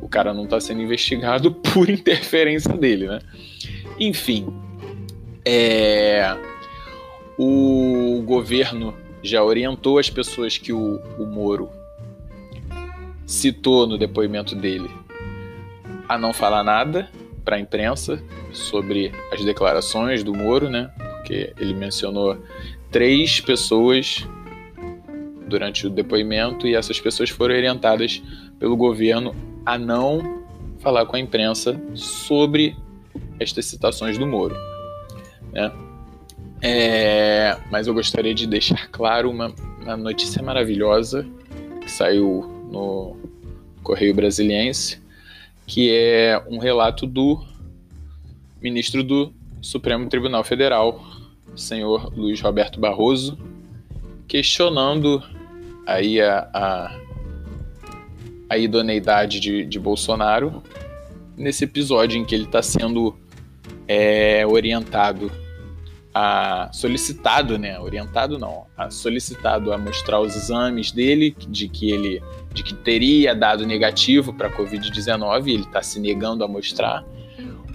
o 0.00 0.08
cara 0.08 0.32
não 0.32 0.44
está 0.44 0.60
sendo 0.60 0.82
investigado 0.82 1.52
por 1.72 1.90
interferência 1.90 2.72
dele, 2.72 3.08
né? 3.08 3.18
Enfim, 3.98 4.46
é... 5.44 6.36
o 7.38 8.22
governo 8.24 8.94
já 9.22 9.42
orientou 9.42 9.98
as 9.98 10.10
pessoas 10.10 10.58
que 10.58 10.72
o, 10.72 11.00
o 11.18 11.26
Moro 11.26 11.68
citou 13.26 13.86
no 13.86 13.96
depoimento 13.96 14.54
dele 14.54 14.90
a 16.14 16.18
não 16.18 16.32
falar 16.32 16.62
nada 16.62 17.08
para 17.44 17.56
a 17.56 17.60
imprensa 17.60 18.22
sobre 18.52 19.12
as 19.32 19.44
declarações 19.44 20.22
do 20.22 20.34
Moro, 20.34 20.70
né? 20.70 20.90
Porque 21.16 21.52
ele 21.58 21.74
mencionou 21.74 22.38
três 22.90 23.40
pessoas 23.40 24.26
durante 25.46 25.86
o 25.86 25.90
depoimento 25.90 26.66
e 26.66 26.74
essas 26.74 27.00
pessoas 27.00 27.30
foram 27.30 27.54
orientadas 27.54 28.22
pelo 28.58 28.76
governo 28.76 29.34
a 29.64 29.76
não 29.76 30.42
falar 30.78 31.06
com 31.06 31.16
a 31.16 31.20
imprensa 31.20 31.80
sobre 31.94 32.76
estas 33.38 33.66
citações 33.66 34.18
do 34.18 34.26
Moro. 34.26 34.56
Né? 35.52 35.72
É, 36.62 37.56
mas 37.70 37.86
eu 37.86 37.94
gostaria 37.94 38.34
de 38.34 38.46
deixar 38.46 38.88
claro 38.90 39.30
uma, 39.30 39.54
uma, 39.82 39.96
notícia 39.96 40.42
maravilhosa 40.42 41.26
que 41.80 41.90
saiu 41.90 42.50
no 42.70 43.16
Correio 43.82 44.14
Brasiliense, 44.14 45.03
que 45.66 45.90
é 45.90 46.42
um 46.48 46.58
relato 46.58 47.06
do 47.06 47.42
ministro 48.60 49.02
do 49.02 49.32
Supremo 49.60 50.08
Tribunal 50.08 50.44
Federal, 50.44 51.02
senhor 51.56 52.12
Luiz 52.14 52.40
Roberto 52.40 52.80
Barroso, 52.80 53.38
questionando 54.26 55.22
aí 55.86 56.20
a, 56.20 56.48
a, 56.52 57.00
a 58.50 58.58
idoneidade 58.58 59.40
de, 59.40 59.64
de 59.64 59.78
Bolsonaro 59.78 60.62
nesse 61.36 61.64
episódio 61.64 62.18
em 62.18 62.24
que 62.24 62.34
ele 62.34 62.44
está 62.44 62.62
sendo 62.62 63.16
é, 63.86 64.46
orientado 64.46 65.30
a 66.14 66.70
solicitado, 66.72 67.58
né? 67.58 67.78
Orientado 67.80 68.38
não, 68.38 68.66
a 68.76 68.88
solicitado 68.90 69.72
a 69.72 69.78
mostrar 69.78 70.20
os 70.20 70.36
exames 70.36 70.92
dele 70.92 71.34
de 71.48 71.68
que 71.68 71.90
ele 71.90 72.22
de 72.54 72.62
que 72.62 72.72
teria 72.72 73.34
dado 73.34 73.66
negativo 73.66 74.32
para 74.32 74.48
COVID-19, 74.48 75.48
ele 75.48 75.64
está 75.64 75.82
se 75.82 76.00
negando 76.00 76.42
a 76.42 76.48
mostrar 76.48 77.04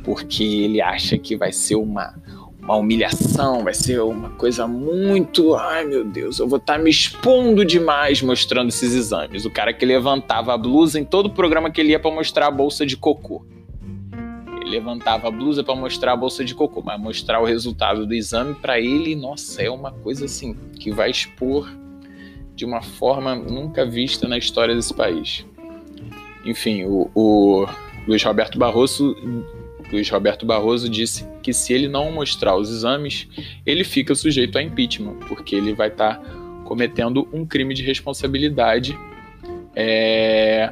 porque 0.03 0.43
ele 0.43 0.81
acha 0.81 1.17
que 1.17 1.35
vai 1.35 1.51
ser 1.51 1.75
uma 1.75 2.15
uma 2.61 2.75
humilhação, 2.75 3.63
vai 3.63 3.73
ser 3.73 3.99
uma 4.01 4.29
coisa 4.31 4.67
muito. 4.67 5.55
Ai 5.55 5.85
meu 5.85 6.03
Deus, 6.03 6.37
eu 6.37 6.47
vou 6.47 6.57
estar 6.57 6.77
tá 6.77 6.79
me 6.79 6.89
expondo 6.89 7.65
demais 7.65 8.21
mostrando 8.21 8.69
esses 8.69 8.93
exames. 8.93 9.43
O 9.43 9.49
cara 9.49 9.73
que 9.73 9.83
levantava 9.83 10.53
a 10.53 10.57
blusa 10.57 10.99
em 10.99 11.03
todo 11.03 11.31
programa 11.31 11.71
que 11.71 11.81
ele 11.81 11.91
ia 11.91 11.99
para 11.99 12.11
mostrar 12.11 12.45
a 12.47 12.51
bolsa 12.51 12.85
de 12.85 12.95
cocô. 12.95 13.43
Ele 14.61 14.69
levantava 14.69 15.29
a 15.29 15.31
blusa 15.31 15.63
para 15.63 15.73
mostrar 15.73 16.13
a 16.13 16.15
bolsa 16.15 16.45
de 16.45 16.53
cocô, 16.53 16.83
mas 16.85 17.01
mostrar 17.01 17.41
o 17.41 17.45
resultado 17.45 18.05
do 18.05 18.13
exame 18.13 18.53
para 18.53 18.79
ele, 18.79 19.15
nossa, 19.15 19.63
é 19.63 19.69
uma 19.69 19.91
coisa 19.91 20.25
assim 20.25 20.55
que 20.79 20.91
vai 20.91 21.09
expor 21.09 21.67
de 22.59 22.65
uma 22.65 22.81
forma 22.81 23.33
nunca 23.35 23.85
vista 23.85 24.27
na 24.27 24.37
história 24.37 24.75
desse 24.75 24.93
país. 24.93 25.45
Enfim, 26.45 26.83
o, 26.83 27.09
o 27.15 27.65
Luiz 28.05 28.21
Roberto 28.21 28.59
Barroso 28.59 29.15
Luiz 29.89 30.09
Roberto 30.09 30.45
Barroso 30.45 30.89
disse 30.89 31.25
que 31.41 31.53
se 31.53 31.71
ele 31.73 31.87
não 31.87 32.11
mostrar 32.11 32.57
os 32.57 32.69
exames, 32.69 33.29
ele 33.65 33.85
fica 33.85 34.13
sujeito 34.13 34.57
a 34.57 34.61
impeachment, 34.61 35.15
porque 35.27 35.55
ele 35.55 35.73
vai 35.73 35.87
estar 35.87 36.15
tá 36.15 36.31
cometendo 36.65 37.29
um 37.31 37.45
crime 37.45 37.73
de 37.73 37.81
responsabilidade 37.81 38.95
é, 39.73 40.71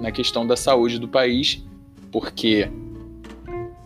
na 0.00 0.10
questão 0.10 0.44
da 0.44 0.56
saúde 0.56 0.98
do 0.98 1.06
país, 1.06 1.64
porque 2.10 2.68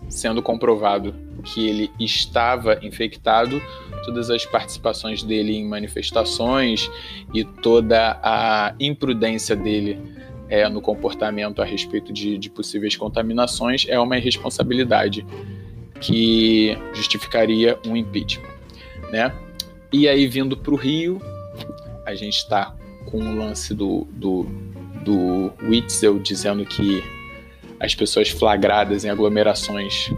sendo 0.09 0.43
comprovado 0.43 1.15
que 1.45 1.69
ele 1.69 1.91
estava 2.01 2.81
infectado, 2.83 3.61
todas 4.07 4.31
as 4.31 4.47
participações 4.47 5.23
dele 5.23 5.57
em 5.57 5.67
manifestações 5.67 6.89
e 7.35 7.45
toda 7.45 8.19
a 8.23 8.75
imprudência 8.79 9.57
dele 9.57 9.99
é, 10.49 10.69
no 10.69 10.81
comportamento 10.81 11.61
a 11.61 11.65
respeito 11.65 12.13
de, 12.13 12.39
de 12.39 12.49
possíveis 12.49 12.97
contaminações 12.97 13.85
é 13.89 13.99
uma 13.99 14.17
irresponsabilidade 14.17 15.27
que 16.01 16.79
justificaria 16.95 17.79
um 17.87 17.97
impeachment, 17.97 18.49
né? 19.11 19.35
E 19.93 20.09
aí 20.09 20.27
vindo 20.27 20.57
para 20.57 20.73
o 20.73 20.77
Rio, 20.77 21.21
a 22.05 22.15
gente 22.15 22.37
está 22.37 22.75
com 23.07 23.19
o 23.19 23.37
lance 23.37 23.75
do, 23.75 24.07
do, 24.13 24.47
do 25.05 25.53
Witzel 25.63 26.19
dizendo 26.19 26.65
que 26.65 27.03
as 27.81 27.95
pessoas 27.95 28.29
flagradas 28.29 29.05
em 29.05 29.11
aglomerações 29.11 30.11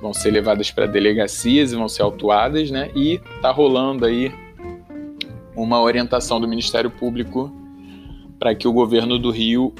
vão 0.00 0.12
ser 0.12 0.30
levadas 0.30 0.70
para 0.70 0.86
delegacias 0.86 1.72
e 1.72 1.76
vão 1.76 1.88
ser 1.88 2.02
autuadas, 2.02 2.70
né? 2.70 2.90
E 2.94 3.20
tá 3.42 3.50
rolando 3.50 4.04
aí 4.04 4.32
uma 5.56 5.80
orientação 5.80 6.40
do 6.40 6.46
Ministério 6.46 6.90
Público 6.90 7.52
para 8.38 8.54
que 8.54 8.68
o 8.68 8.72
governo 8.72 9.18
do 9.18 9.30
Rio 9.30 9.74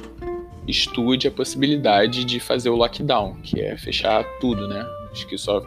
estude 0.67 1.27
a 1.27 1.31
possibilidade 1.31 2.25
de 2.25 2.39
fazer 2.39 2.69
o 2.69 2.75
lockdown, 2.75 3.35
que 3.41 3.59
é 3.61 3.77
fechar 3.77 4.23
tudo, 4.39 4.67
né? 4.67 4.85
Acho 5.11 5.25
que 5.25 5.37
só, 5.37 5.61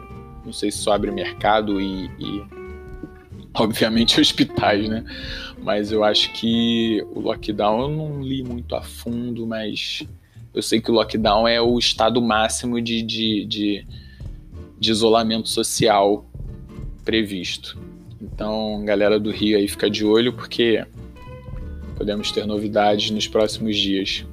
não 0.45 0.53
sei 0.53 0.71
se 0.71 0.77
só 0.77 0.93
abre 0.93 1.11
mercado 1.11 1.81
e, 1.81 2.05
e 2.19 2.43
obviamente 3.53 4.19
hospitais, 4.21 4.87
né? 4.87 5.03
Mas 5.57 5.91
eu 5.91 6.03
acho 6.03 6.31
que 6.33 7.03
o 7.13 7.19
lockdown 7.19 7.81
eu 7.81 7.89
não 7.89 8.21
li 8.21 8.43
muito 8.43 8.75
a 8.75 8.81
fundo, 8.81 9.47
mas 9.47 10.03
eu 10.53 10.61
sei 10.61 10.79
que 10.79 10.91
o 10.91 10.93
lockdown 10.93 11.47
é 11.47 11.59
o 11.61 11.77
estado 11.79 12.21
máximo 12.21 12.79
de, 12.79 13.01
de, 13.01 13.45
de, 13.45 13.87
de 14.83 14.91
isolamento 14.91 15.47
social 15.47 16.25
previsto. 17.05 17.79
Então, 18.21 18.83
galera 18.83 19.17
do 19.17 19.31
Rio 19.31 19.57
aí 19.57 19.67
fica 19.67 19.89
de 19.89 20.05
olho 20.05 20.33
porque 20.33 20.85
podemos 21.95 22.31
ter 22.31 22.45
novidades 22.45 23.09
nos 23.09 23.25
próximos 23.25 23.77
dias. 23.77 24.25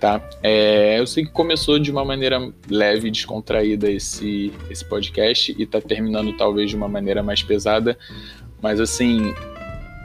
Tá? 0.00 0.20
É, 0.42 0.98
eu 0.98 1.06
sei 1.06 1.24
que 1.24 1.30
começou 1.30 1.78
de 1.78 1.90
uma 1.92 2.04
maneira 2.04 2.52
leve 2.68 3.08
e 3.08 3.10
descontraída 3.10 3.90
esse, 3.90 4.52
esse 4.68 4.84
podcast 4.84 5.54
e 5.56 5.66
tá 5.66 5.80
terminando 5.80 6.36
talvez 6.36 6.70
de 6.70 6.76
uma 6.76 6.88
maneira 6.88 7.22
mais 7.22 7.42
pesada, 7.42 7.96
mas 8.60 8.80
assim, 8.80 9.32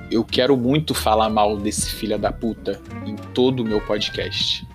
eu 0.09 0.23
quero 0.23 0.55
muito 0.55 0.93
falar 0.93 1.29
mal 1.29 1.57
desse 1.57 1.91
filho 1.91 2.17
da 2.17 2.31
puta 2.31 2.79
em 3.05 3.15
todo 3.33 3.62
o 3.62 3.65
meu 3.65 3.81
podcast. 3.81 4.67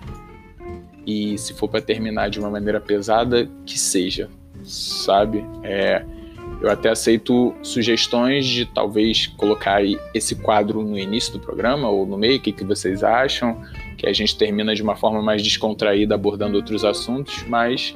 E 1.05 1.37
se 1.37 1.53
for 1.53 1.69
para 1.69 1.81
terminar 1.81 2.29
de 2.29 2.39
uma 2.39 2.49
maneira 2.49 2.79
pesada, 2.79 3.49
que 3.65 3.77
seja, 3.77 4.29
sabe? 4.69 5.45
É, 5.63 6.05
eu 6.61 6.69
até 6.69 6.89
aceito 6.89 7.55
sugestões 7.63 8.45
de 8.45 8.65
talvez 8.65 9.27
colocar 9.27 9.81
esse 10.13 10.35
quadro 10.35 10.81
no 10.81 10.97
início 10.97 11.33
do 11.33 11.39
programa 11.39 11.89
ou 11.89 12.05
no 12.05 12.17
meio, 12.17 12.37
o 12.37 12.41
que, 12.41 12.51
que 12.51 12.63
vocês 12.63 13.03
acham, 13.03 13.61
que 13.97 14.07
a 14.07 14.13
gente 14.13 14.37
termina 14.37 14.75
de 14.75 14.83
uma 14.83 14.95
forma 14.95 15.21
mais 15.21 15.41
descontraída 15.41 16.15
abordando 16.15 16.57
outros 16.57 16.83
assuntos, 16.83 17.43
mas, 17.47 17.95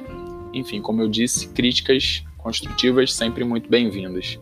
enfim, 0.52 0.80
como 0.80 1.02
eu 1.02 1.08
disse, 1.08 1.48
críticas 1.48 2.24
construtivas 2.38 3.12
sempre 3.12 3.44
muito 3.44 3.68
bem-vindas. 3.68 4.38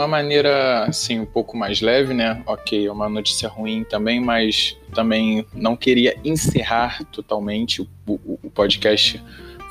Uma 0.00 0.08
maneira 0.08 0.84
assim 0.84 1.20
um 1.20 1.26
pouco 1.26 1.56
mais 1.56 1.82
leve, 1.82 2.14
né? 2.14 2.42
Ok, 2.46 2.86
é 2.86 2.90
uma 2.90 3.08
notícia 3.08 3.48
ruim 3.48 3.84
também, 3.84 4.18
mas 4.18 4.76
também 4.94 5.44
não 5.52 5.76
queria 5.76 6.18
encerrar 6.24 7.04
totalmente 7.12 7.82
o, 7.82 7.88
o, 8.06 8.38
o 8.42 8.50
podcast 8.50 9.22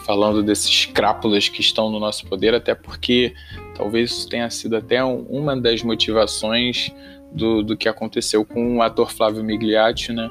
falando 0.06 0.44
desses 0.44 0.86
crápulas 0.86 1.50
que 1.50 1.62
estão 1.62 1.90
no 1.90 2.00
nosso 2.00 2.28
poder, 2.28 2.54
até 2.54 2.76
porque 2.76 3.34
talvez 3.76 4.12
isso 4.12 4.30
tenha 4.30 4.50
sido 4.52 4.78
até 4.78 5.04
uma 5.04 5.60
das 5.60 5.82
motivações 5.82 6.92
do, 7.32 7.64
do 7.64 7.76
que 7.76 7.90
aconteceu 7.90 8.46
com 8.46 8.78
o 8.78 8.82
ator 8.84 9.12
Flávio 9.12 9.44
Migliatti, 9.44 10.14
né? 10.14 10.30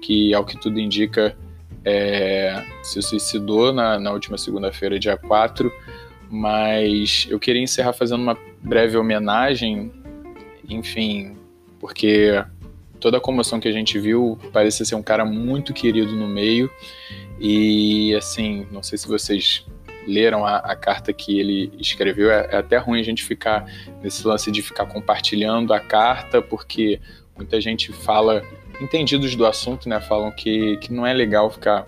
Que, 0.00 0.32
ao 0.32 0.44
que 0.44 0.56
tudo 0.56 0.78
indica, 0.78 1.36
é, 1.84 2.64
se 2.82 3.02
suicidou 3.02 3.72
na, 3.72 3.98
na 3.98 4.12
última 4.12 4.38
segunda-feira, 4.38 4.98
dia 4.98 5.16
4. 5.16 5.70
Mas 6.30 7.26
eu 7.28 7.40
queria 7.40 7.60
encerrar 7.60 7.92
fazendo 7.92 8.22
uma 8.22 8.36
breve 8.62 8.96
homenagem, 8.96 9.92
enfim, 10.68 11.36
porque 11.78 12.44
toda 13.00 13.16
a 13.16 13.20
comoção 13.20 13.58
que 13.58 13.68
a 13.68 13.72
gente 13.72 13.98
viu 13.98 14.38
parecia 14.52 14.84
ser 14.84 14.94
um 14.94 15.02
cara 15.02 15.24
muito 15.24 15.72
querido 15.72 16.12
no 16.12 16.28
meio. 16.28 16.70
E 17.38 18.14
assim, 18.14 18.66
não 18.70 18.82
sei 18.82 18.98
se 18.98 19.08
vocês 19.08 19.64
leram 20.06 20.44
a, 20.44 20.56
a 20.56 20.76
carta 20.76 21.12
que 21.12 21.38
ele 21.38 21.72
escreveu, 21.78 22.30
é, 22.30 22.48
é, 22.50 22.56
até 22.56 22.76
ruim 22.76 23.00
a 23.00 23.02
gente 23.02 23.24
ficar 23.24 23.66
nesse 24.02 24.26
lance 24.26 24.50
de 24.50 24.62
ficar 24.62 24.86
compartilhando 24.86 25.72
a 25.72 25.80
carta, 25.80 26.42
porque 26.42 27.00
muita 27.36 27.60
gente 27.60 27.92
fala, 27.92 28.42
entendidos 28.80 29.34
do 29.34 29.46
assunto, 29.46 29.88
né, 29.88 30.00
falam 30.00 30.30
que, 30.30 30.76
que 30.78 30.92
não 30.92 31.06
é 31.06 31.12
legal 31.12 31.50
ficar 31.50 31.86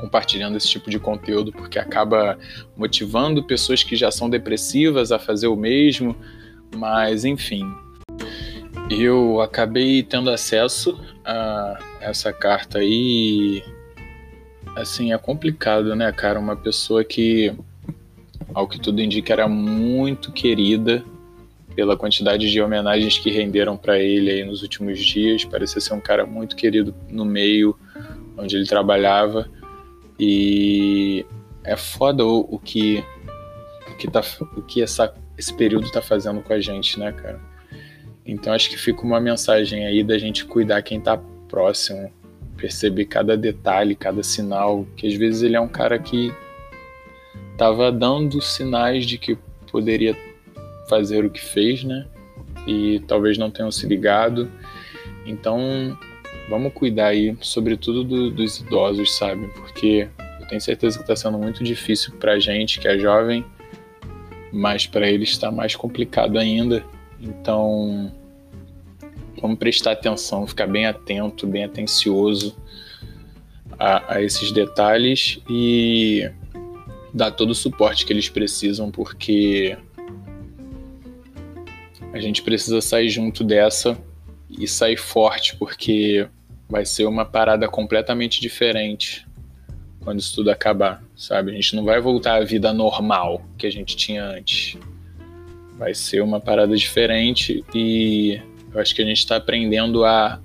compartilhando 0.00 0.56
esse 0.56 0.68
tipo 0.68 0.90
de 0.90 0.98
conteúdo, 0.98 1.52
porque 1.52 1.78
acaba 1.78 2.38
motivando 2.76 3.42
pessoas 3.42 3.82
que 3.82 3.96
já 3.96 4.10
são 4.10 4.28
depressivas 4.28 5.12
a 5.12 5.18
fazer 5.18 5.46
o 5.46 5.56
mesmo, 5.56 6.16
mas 6.74 7.24
enfim. 7.24 7.64
Eu 8.90 9.40
acabei 9.40 10.02
tendo 10.02 10.30
acesso 10.30 11.00
a 11.24 11.78
essa 12.00 12.32
carta 12.32 12.78
aí 12.78 13.62
assim, 14.76 15.12
é 15.12 15.18
complicado, 15.18 15.96
né, 15.96 16.12
cara? 16.12 16.38
Uma 16.38 16.54
pessoa 16.54 17.02
que, 17.02 17.52
ao 18.52 18.68
que 18.68 18.78
tudo 18.78 19.00
indica, 19.00 19.32
era 19.32 19.48
muito 19.48 20.30
querida 20.30 21.02
pela 21.74 21.96
quantidade 21.96 22.50
de 22.50 22.60
homenagens 22.60 23.18
que 23.18 23.30
renderam 23.30 23.76
para 23.76 23.98
ele 23.98 24.30
aí 24.30 24.44
nos 24.44 24.62
últimos 24.62 24.98
dias. 24.98 25.44
Parecia 25.44 25.80
ser 25.80 25.94
um 25.94 26.00
cara 26.00 26.26
muito 26.26 26.54
querido 26.54 26.94
no 27.08 27.24
meio 27.24 27.76
onde 28.36 28.56
ele 28.56 28.66
trabalhava. 28.66 29.48
E 30.18 31.24
é 31.64 31.76
foda 31.76 32.24
o, 32.24 32.40
o 32.50 32.58
que 32.58 33.04
o 33.90 33.96
que, 33.96 34.10
tá, 34.10 34.22
o 34.56 34.62
que 34.62 34.82
essa, 34.82 35.14
esse 35.38 35.54
período 35.54 35.90
tá 35.90 36.02
fazendo 36.02 36.42
com 36.42 36.52
a 36.52 36.60
gente, 36.60 36.98
né, 36.98 37.12
cara? 37.12 37.40
Então 38.24 38.52
acho 38.52 38.68
que 38.68 38.76
fica 38.76 39.02
uma 39.02 39.20
mensagem 39.20 39.86
aí 39.86 40.02
da 40.02 40.18
gente 40.18 40.44
cuidar 40.44 40.82
quem 40.82 41.00
tá 41.00 41.18
próximo, 41.48 42.12
perceber 42.56 43.06
cada 43.06 43.36
detalhe, 43.36 43.94
cada 43.94 44.22
sinal, 44.22 44.86
que 44.96 45.06
às 45.06 45.14
vezes 45.14 45.42
ele 45.42 45.56
é 45.56 45.60
um 45.60 45.68
cara 45.68 45.98
que 45.98 46.32
estava 47.52 47.90
dando 47.92 48.40
sinais 48.42 49.06
de 49.06 49.16
que 49.16 49.38
poderia 49.70 50.16
fazer 50.88 51.24
o 51.24 51.30
que 51.30 51.40
fez, 51.40 51.84
né? 51.84 52.06
E 52.66 53.00
talvez 53.06 53.38
não 53.38 53.50
tenham 53.50 53.70
se 53.70 53.86
ligado. 53.86 54.50
Então, 55.24 55.96
vamos 56.48 56.72
cuidar 56.72 57.08
aí, 57.08 57.36
sobretudo 57.40 58.04
do, 58.04 58.30
dos 58.30 58.58
idosos, 58.60 59.16
sabe? 59.16 59.46
Porque 59.48 60.08
eu 60.40 60.46
tenho 60.46 60.60
certeza 60.60 60.96
que 60.96 61.02
está 61.02 61.16
sendo 61.16 61.38
muito 61.38 61.62
difícil 61.64 62.12
para 62.14 62.38
gente 62.38 62.80
que 62.80 62.88
é 62.88 62.98
jovem, 62.98 63.44
mas 64.52 64.86
para 64.86 65.08
eles 65.08 65.30
está 65.30 65.50
mais 65.50 65.74
complicado 65.74 66.38
ainda. 66.38 66.84
Então, 67.20 68.12
Vamos 69.40 69.58
prestar 69.58 69.92
atenção, 69.92 70.46
ficar 70.46 70.66
bem 70.66 70.86
atento, 70.86 71.46
bem 71.46 71.64
atencioso 71.64 72.56
a, 73.78 74.14
a 74.14 74.22
esses 74.22 74.50
detalhes 74.50 75.38
e 75.48 76.28
dar 77.12 77.30
todo 77.30 77.50
o 77.50 77.54
suporte 77.54 78.06
que 78.06 78.12
eles 78.12 78.28
precisam, 78.28 78.90
porque 78.90 79.76
a 82.12 82.18
gente 82.18 82.42
precisa 82.42 82.80
sair 82.80 83.10
junto 83.10 83.44
dessa 83.44 83.98
e 84.48 84.66
sair 84.66 84.96
forte, 84.96 85.54
porque 85.56 86.26
vai 86.68 86.84
ser 86.84 87.06
uma 87.06 87.24
parada 87.24 87.68
completamente 87.68 88.40
diferente 88.40 89.26
quando 90.00 90.20
isso 90.20 90.36
tudo 90.36 90.50
acabar, 90.50 91.02
sabe? 91.16 91.50
A 91.50 91.54
gente 91.54 91.74
não 91.74 91.84
vai 91.84 92.00
voltar 92.00 92.36
à 92.36 92.44
vida 92.44 92.72
normal 92.72 93.44
que 93.58 93.66
a 93.66 93.70
gente 93.70 93.96
tinha 93.96 94.24
antes. 94.24 94.78
Vai 95.76 95.94
ser 95.94 96.22
uma 96.22 96.40
parada 96.40 96.76
diferente 96.76 97.64
e 97.74 98.40
eu 98.72 98.80
acho 98.80 98.94
que 98.94 99.02
a 99.02 99.04
gente 99.04 99.18
está 99.18 99.36
aprendendo 99.36 100.04
a, 100.04 100.40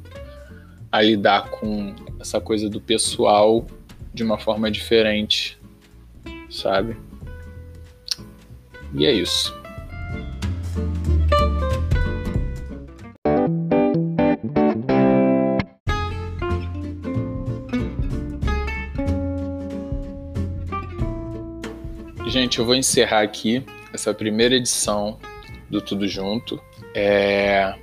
a 0.91 1.01
lidar 1.01 1.49
com 1.51 1.93
essa 2.19 2.41
coisa 2.41 2.69
do 2.69 2.81
pessoal 2.81 3.67
de 4.13 4.23
uma 4.23 4.39
forma 4.39 4.71
diferente, 4.71 5.59
sabe? 6.49 6.97
E 8.95 9.05
é 9.05 9.11
isso. 9.11 9.60
Gente, 22.51 22.59
eu 22.59 22.65
vou 22.65 22.75
encerrar 22.75 23.21
aqui 23.21 23.63
essa 23.93 24.13
primeira 24.13 24.55
edição 24.55 25.17
do 25.69 25.79
Tudo 25.79 26.05
Junto. 26.05 26.61
É, 26.93 27.73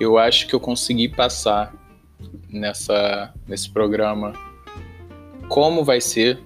eu 0.00 0.16
acho 0.16 0.46
que 0.46 0.54
eu 0.54 0.60
consegui 0.60 1.10
passar 1.10 1.74
nessa, 2.48 3.34
nesse 3.46 3.68
programa 3.68 4.32
como 5.46 5.84
vai 5.84 6.00
ser 6.00 6.38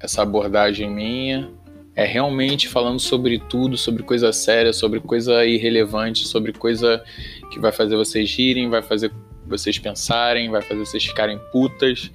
essa 0.00 0.22
abordagem 0.22 0.88
minha. 0.88 1.50
É 1.94 2.06
realmente 2.06 2.66
falando 2.66 3.00
sobre 3.00 3.38
tudo, 3.38 3.76
sobre 3.76 4.02
coisa 4.02 4.32
séria, 4.32 4.72
sobre 4.72 4.98
coisa 4.98 5.44
irrelevante, 5.44 6.26
sobre 6.26 6.54
coisa 6.54 7.04
que 7.52 7.60
vai 7.60 7.70
fazer 7.70 7.96
vocês 7.96 8.34
rirem, 8.34 8.70
vai 8.70 8.80
fazer 8.80 9.12
vocês 9.46 9.78
pensarem, 9.78 10.50
vai 10.50 10.62
fazer 10.62 10.86
vocês 10.86 11.04
ficarem 11.04 11.38
putas. 11.52 12.10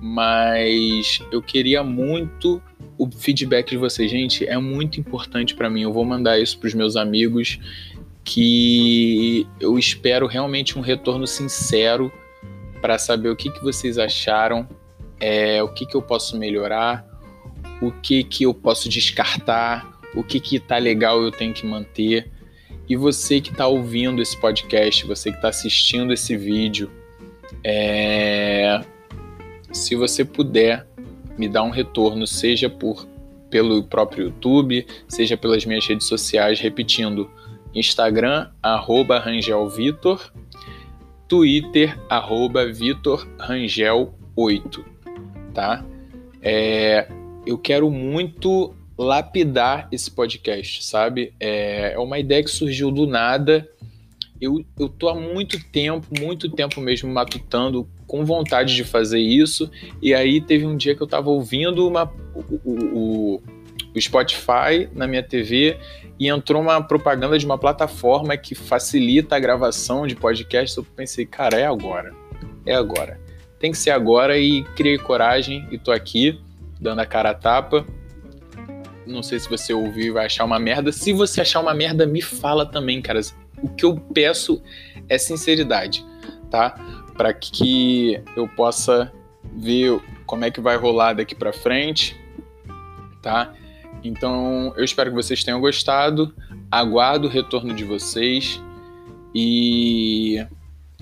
Mas 0.00 1.20
eu 1.32 1.40
queria 1.42 1.82
muito 1.82 2.62
o 2.98 3.10
feedback 3.10 3.70
de 3.70 3.76
vocês, 3.76 4.10
gente, 4.10 4.46
é 4.46 4.58
muito 4.58 5.00
importante 5.00 5.54
para 5.54 5.70
mim. 5.70 5.82
Eu 5.82 5.92
vou 5.92 6.04
mandar 6.04 6.38
isso 6.38 6.58
para 6.58 6.68
os 6.68 6.74
meus 6.74 6.96
amigos 6.96 7.58
que 8.24 9.46
eu 9.60 9.78
espero 9.78 10.26
realmente 10.26 10.76
um 10.78 10.82
retorno 10.82 11.26
sincero 11.26 12.12
para 12.80 12.98
saber 12.98 13.28
o 13.28 13.36
que, 13.36 13.50
que 13.50 13.62
vocês 13.62 13.98
acharam, 13.98 14.68
é, 15.20 15.62
o 15.62 15.68
que, 15.68 15.86
que 15.86 15.96
eu 15.96 16.02
posso 16.02 16.36
melhorar, 16.36 17.06
o 17.80 17.92
que, 17.92 18.24
que 18.24 18.44
eu 18.44 18.52
posso 18.52 18.88
descartar, 18.88 19.88
o 20.14 20.24
que, 20.24 20.40
que 20.40 20.58
tá 20.58 20.76
legal 20.78 21.22
eu 21.22 21.30
tenho 21.30 21.52
que 21.52 21.64
manter. 21.64 22.30
E 22.88 22.96
você 22.96 23.40
que 23.40 23.50
está 23.50 23.66
ouvindo 23.66 24.20
esse 24.20 24.36
podcast, 24.36 25.06
você 25.06 25.30
que 25.30 25.36
está 25.36 25.48
assistindo 25.48 26.12
esse 26.12 26.36
vídeo, 26.36 26.90
é... 27.62 28.45
se 29.76 29.94
você 29.94 30.24
puder 30.24 30.84
me 31.38 31.48
dar 31.48 31.62
um 31.62 31.70
retorno, 31.70 32.26
seja 32.26 32.68
por 32.68 33.06
pelo 33.48 33.84
próprio 33.84 34.24
YouTube, 34.24 34.84
seja 35.08 35.36
pelas 35.36 35.64
minhas 35.64 35.86
redes 35.86 36.08
sociais, 36.08 36.58
repetindo 36.58 37.30
Instagram, 37.72 38.50
arroba 38.62 39.20
RangelVitor, 39.20 40.32
Twitter, 41.28 41.96
arroba 42.08 42.66
VitorRangel8, 42.66 44.84
tá? 45.54 45.84
É, 46.42 47.06
eu 47.46 47.56
quero 47.58 47.88
muito 47.90 48.74
lapidar 48.98 49.88
esse 49.92 50.10
podcast, 50.10 50.82
sabe? 50.84 51.32
É, 51.38 51.92
é 51.92 51.98
uma 51.98 52.18
ideia 52.18 52.42
que 52.42 52.50
surgiu 52.50 52.90
do 52.90 53.06
nada. 53.06 53.68
Eu, 54.40 54.64
eu 54.78 54.88
tô 54.88 55.08
há 55.08 55.14
muito 55.14 55.62
tempo, 55.70 56.06
muito 56.18 56.50
tempo 56.50 56.80
mesmo 56.80 57.12
matutando 57.12 57.86
com 58.06 58.24
vontade 58.24 58.74
de 58.74 58.84
fazer 58.84 59.18
isso. 59.18 59.70
E 60.00 60.14
aí 60.14 60.40
teve 60.40 60.66
um 60.66 60.76
dia 60.76 60.94
que 60.94 61.02
eu 61.02 61.06
tava 61.06 61.30
ouvindo 61.30 61.86
uma, 61.86 62.12
o, 62.34 62.70
o, 62.70 63.42
o 63.94 64.00
Spotify 64.00 64.88
na 64.94 65.06
minha 65.06 65.22
TV 65.22 65.78
e 66.18 66.28
entrou 66.28 66.62
uma 66.62 66.82
propaganda 66.82 67.38
de 67.38 67.44
uma 67.44 67.58
plataforma 67.58 68.36
que 68.36 68.54
facilita 68.54 69.36
a 69.36 69.38
gravação 69.38 70.06
de 70.06 70.14
podcast. 70.14 70.76
Eu 70.76 70.84
pensei, 70.84 71.26
cara, 71.26 71.58
é 71.58 71.66
agora. 71.66 72.14
É 72.64 72.74
agora. 72.74 73.20
Tem 73.58 73.70
que 73.70 73.78
ser 73.78 73.90
agora 73.90 74.38
e 74.38 74.64
criei 74.74 74.98
coragem 74.98 75.66
e 75.70 75.78
tô 75.78 75.92
aqui 75.92 76.40
dando 76.80 77.00
a 77.00 77.06
cara 77.06 77.30
a 77.30 77.34
tapa. 77.34 77.86
Não 79.06 79.22
sei 79.22 79.38
se 79.38 79.48
você 79.48 79.72
ouviu 79.72 80.06
e 80.06 80.10
vai 80.10 80.26
achar 80.26 80.44
uma 80.44 80.58
merda. 80.58 80.90
Se 80.90 81.12
você 81.12 81.40
achar 81.40 81.60
uma 81.60 81.74
merda, 81.74 82.06
me 82.06 82.20
fala 82.20 82.66
também, 82.66 83.00
cara. 83.00 83.20
O 83.62 83.68
que 83.68 83.84
eu 83.84 83.96
peço 83.96 84.62
é 85.08 85.16
sinceridade, 85.16 86.04
tá? 86.50 87.05
Para 87.16 87.32
que 87.32 88.20
eu 88.36 88.46
possa 88.48 89.12
ver 89.54 90.00
como 90.26 90.44
é 90.44 90.50
que 90.50 90.60
vai 90.60 90.76
rolar 90.76 91.14
daqui 91.14 91.34
para 91.34 91.52
frente, 91.52 92.16
tá? 93.22 93.52
Então, 94.02 94.72
eu 94.76 94.84
espero 94.84 95.10
que 95.10 95.16
vocês 95.16 95.42
tenham 95.42 95.60
gostado. 95.60 96.34
Aguardo 96.70 97.28
o 97.28 97.30
retorno 97.30 97.74
de 97.74 97.84
vocês 97.84 98.60
e 99.34 100.44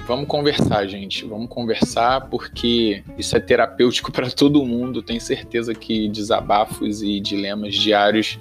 vamos 0.07 0.27
conversar, 0.27 0.87
gente. 0.87 1.25
Vamos 1.25 1.49
conversar 1.49 2.29
porque 2.29 3.03
isso 3.19 3.37
é 3.37 3.41
terapêutico 3.41 4.11
para 4.13 4.31
todo 4.31 4.65
mundo. 4.65 5.03
Tenho 5.03 5.21
certeza 5.21 5.75
que 5.75 6.09
desabafos 6.09 7.03
e 7.03 7.21
dilemas 7.21 7.75
diários 7.75 8.39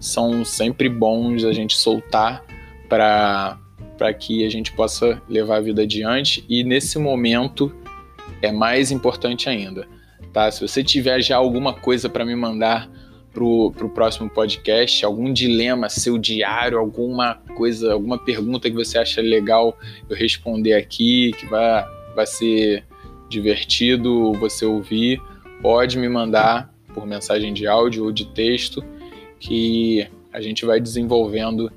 são 0.00 0.44
sempre 0.44 0.88
bons 0.88 1.44
a 1.44 1.52
gente 1.52 1.76
soltar 1.76 2.44
para 2.88 3.58
para 4.02 4.12
que 4.12 4.44
a 4.44 4.50
gente 4.50 4.72
possa 4.72 5.22
levar 5.28 5.58
a 5.58 5.60
vida 5.60 5.82
adiante 5.82 6.44
e 6.48 6.64
nesse 6.64 6.98
momento 6.98 7.72
é 8.42 8.50
mais 8.50 8.90
importante 8.90 9.48
ainda, 9.48 9.86
tá? 10.32 10.50
Se 10.50 10.60
você 10.60 10.82
tiver 10.82 11.22
já 11.22 11.36
alguma 11.36 11.72
coisa 11.72 12.08
para 12.08 12.24
me 12.24 12.34
mandar 12.34 12.90
pro, 13.32 13.70
pro 13.70 13.88
próximo 13.88 14.28
podcast, 14.28 15.04
algum 15.04 15.32
dilema 15.32 15.88
seu 15.88 16.18
diário, 16.18 16.80
alguma 16.80 17.36
coisa, 17.56 17.92
alguma 17.92 18.18
pergunta 18.18 18.68
que 18.68 18.74
você 18.74 18.98
acha 18.98 19.20
legal 19.20 19.78
eu 20.10 20.16
responder 20.16 20.74
aqui, 20.74 21.30
que 21.38 21.46
vai, 21.46 21.84
vai 22.16 22.26
ser 22.26 22.84
divertido 23.28 24.32
você 24.32 24.66
ouvir, 24.66 25.22
pode 25.60 25.96
me 25.96 26.08
mandar 26.08 26.74
por 26.92 27.06
mensagem 27.06 27.54
de 27.54 27.68
áudio 27.68 28.06
ou 28.06 28.10
de 28.10 28.24
texto, 28.24 28.82
que 29.38 30.04
a 30.32 30.40
gente 30.40 30.66
vai 30.66 30.80
desenvolvendo 30.80 31.70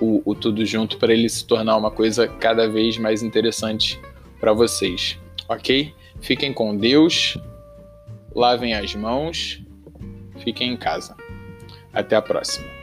o, 0.00 0.22
o 0.24 0.34
tudo 0.34 0.64
junto 0.64 0.98
para 0.98 1.12
ele 1.12 1.28
se 1.28 1.46
tornar 1.46 1.76
uma 1.76 1.90
coisa 1.90 2.26
cada 2.26 2.68
vez 2.68 2.98
mais 2.98 3.22
interessante 3.22 4.00
para 4.40 4.52
vocês, 4.52 5.18
ok? 5.48 5.94
Fiquem 6.20 6.52
com 6.52 6.76
Deus, 6.76 7.38
lavem 8.34 8.74
as 8.74 8.94
mãos, 8.94 9.62
fiquem 10.38 10.72
em 10.72 10.76
casa. 10.76 11.16
Até 11.92 12.16
a 12.16 12.22
próxima. 12.22 12.73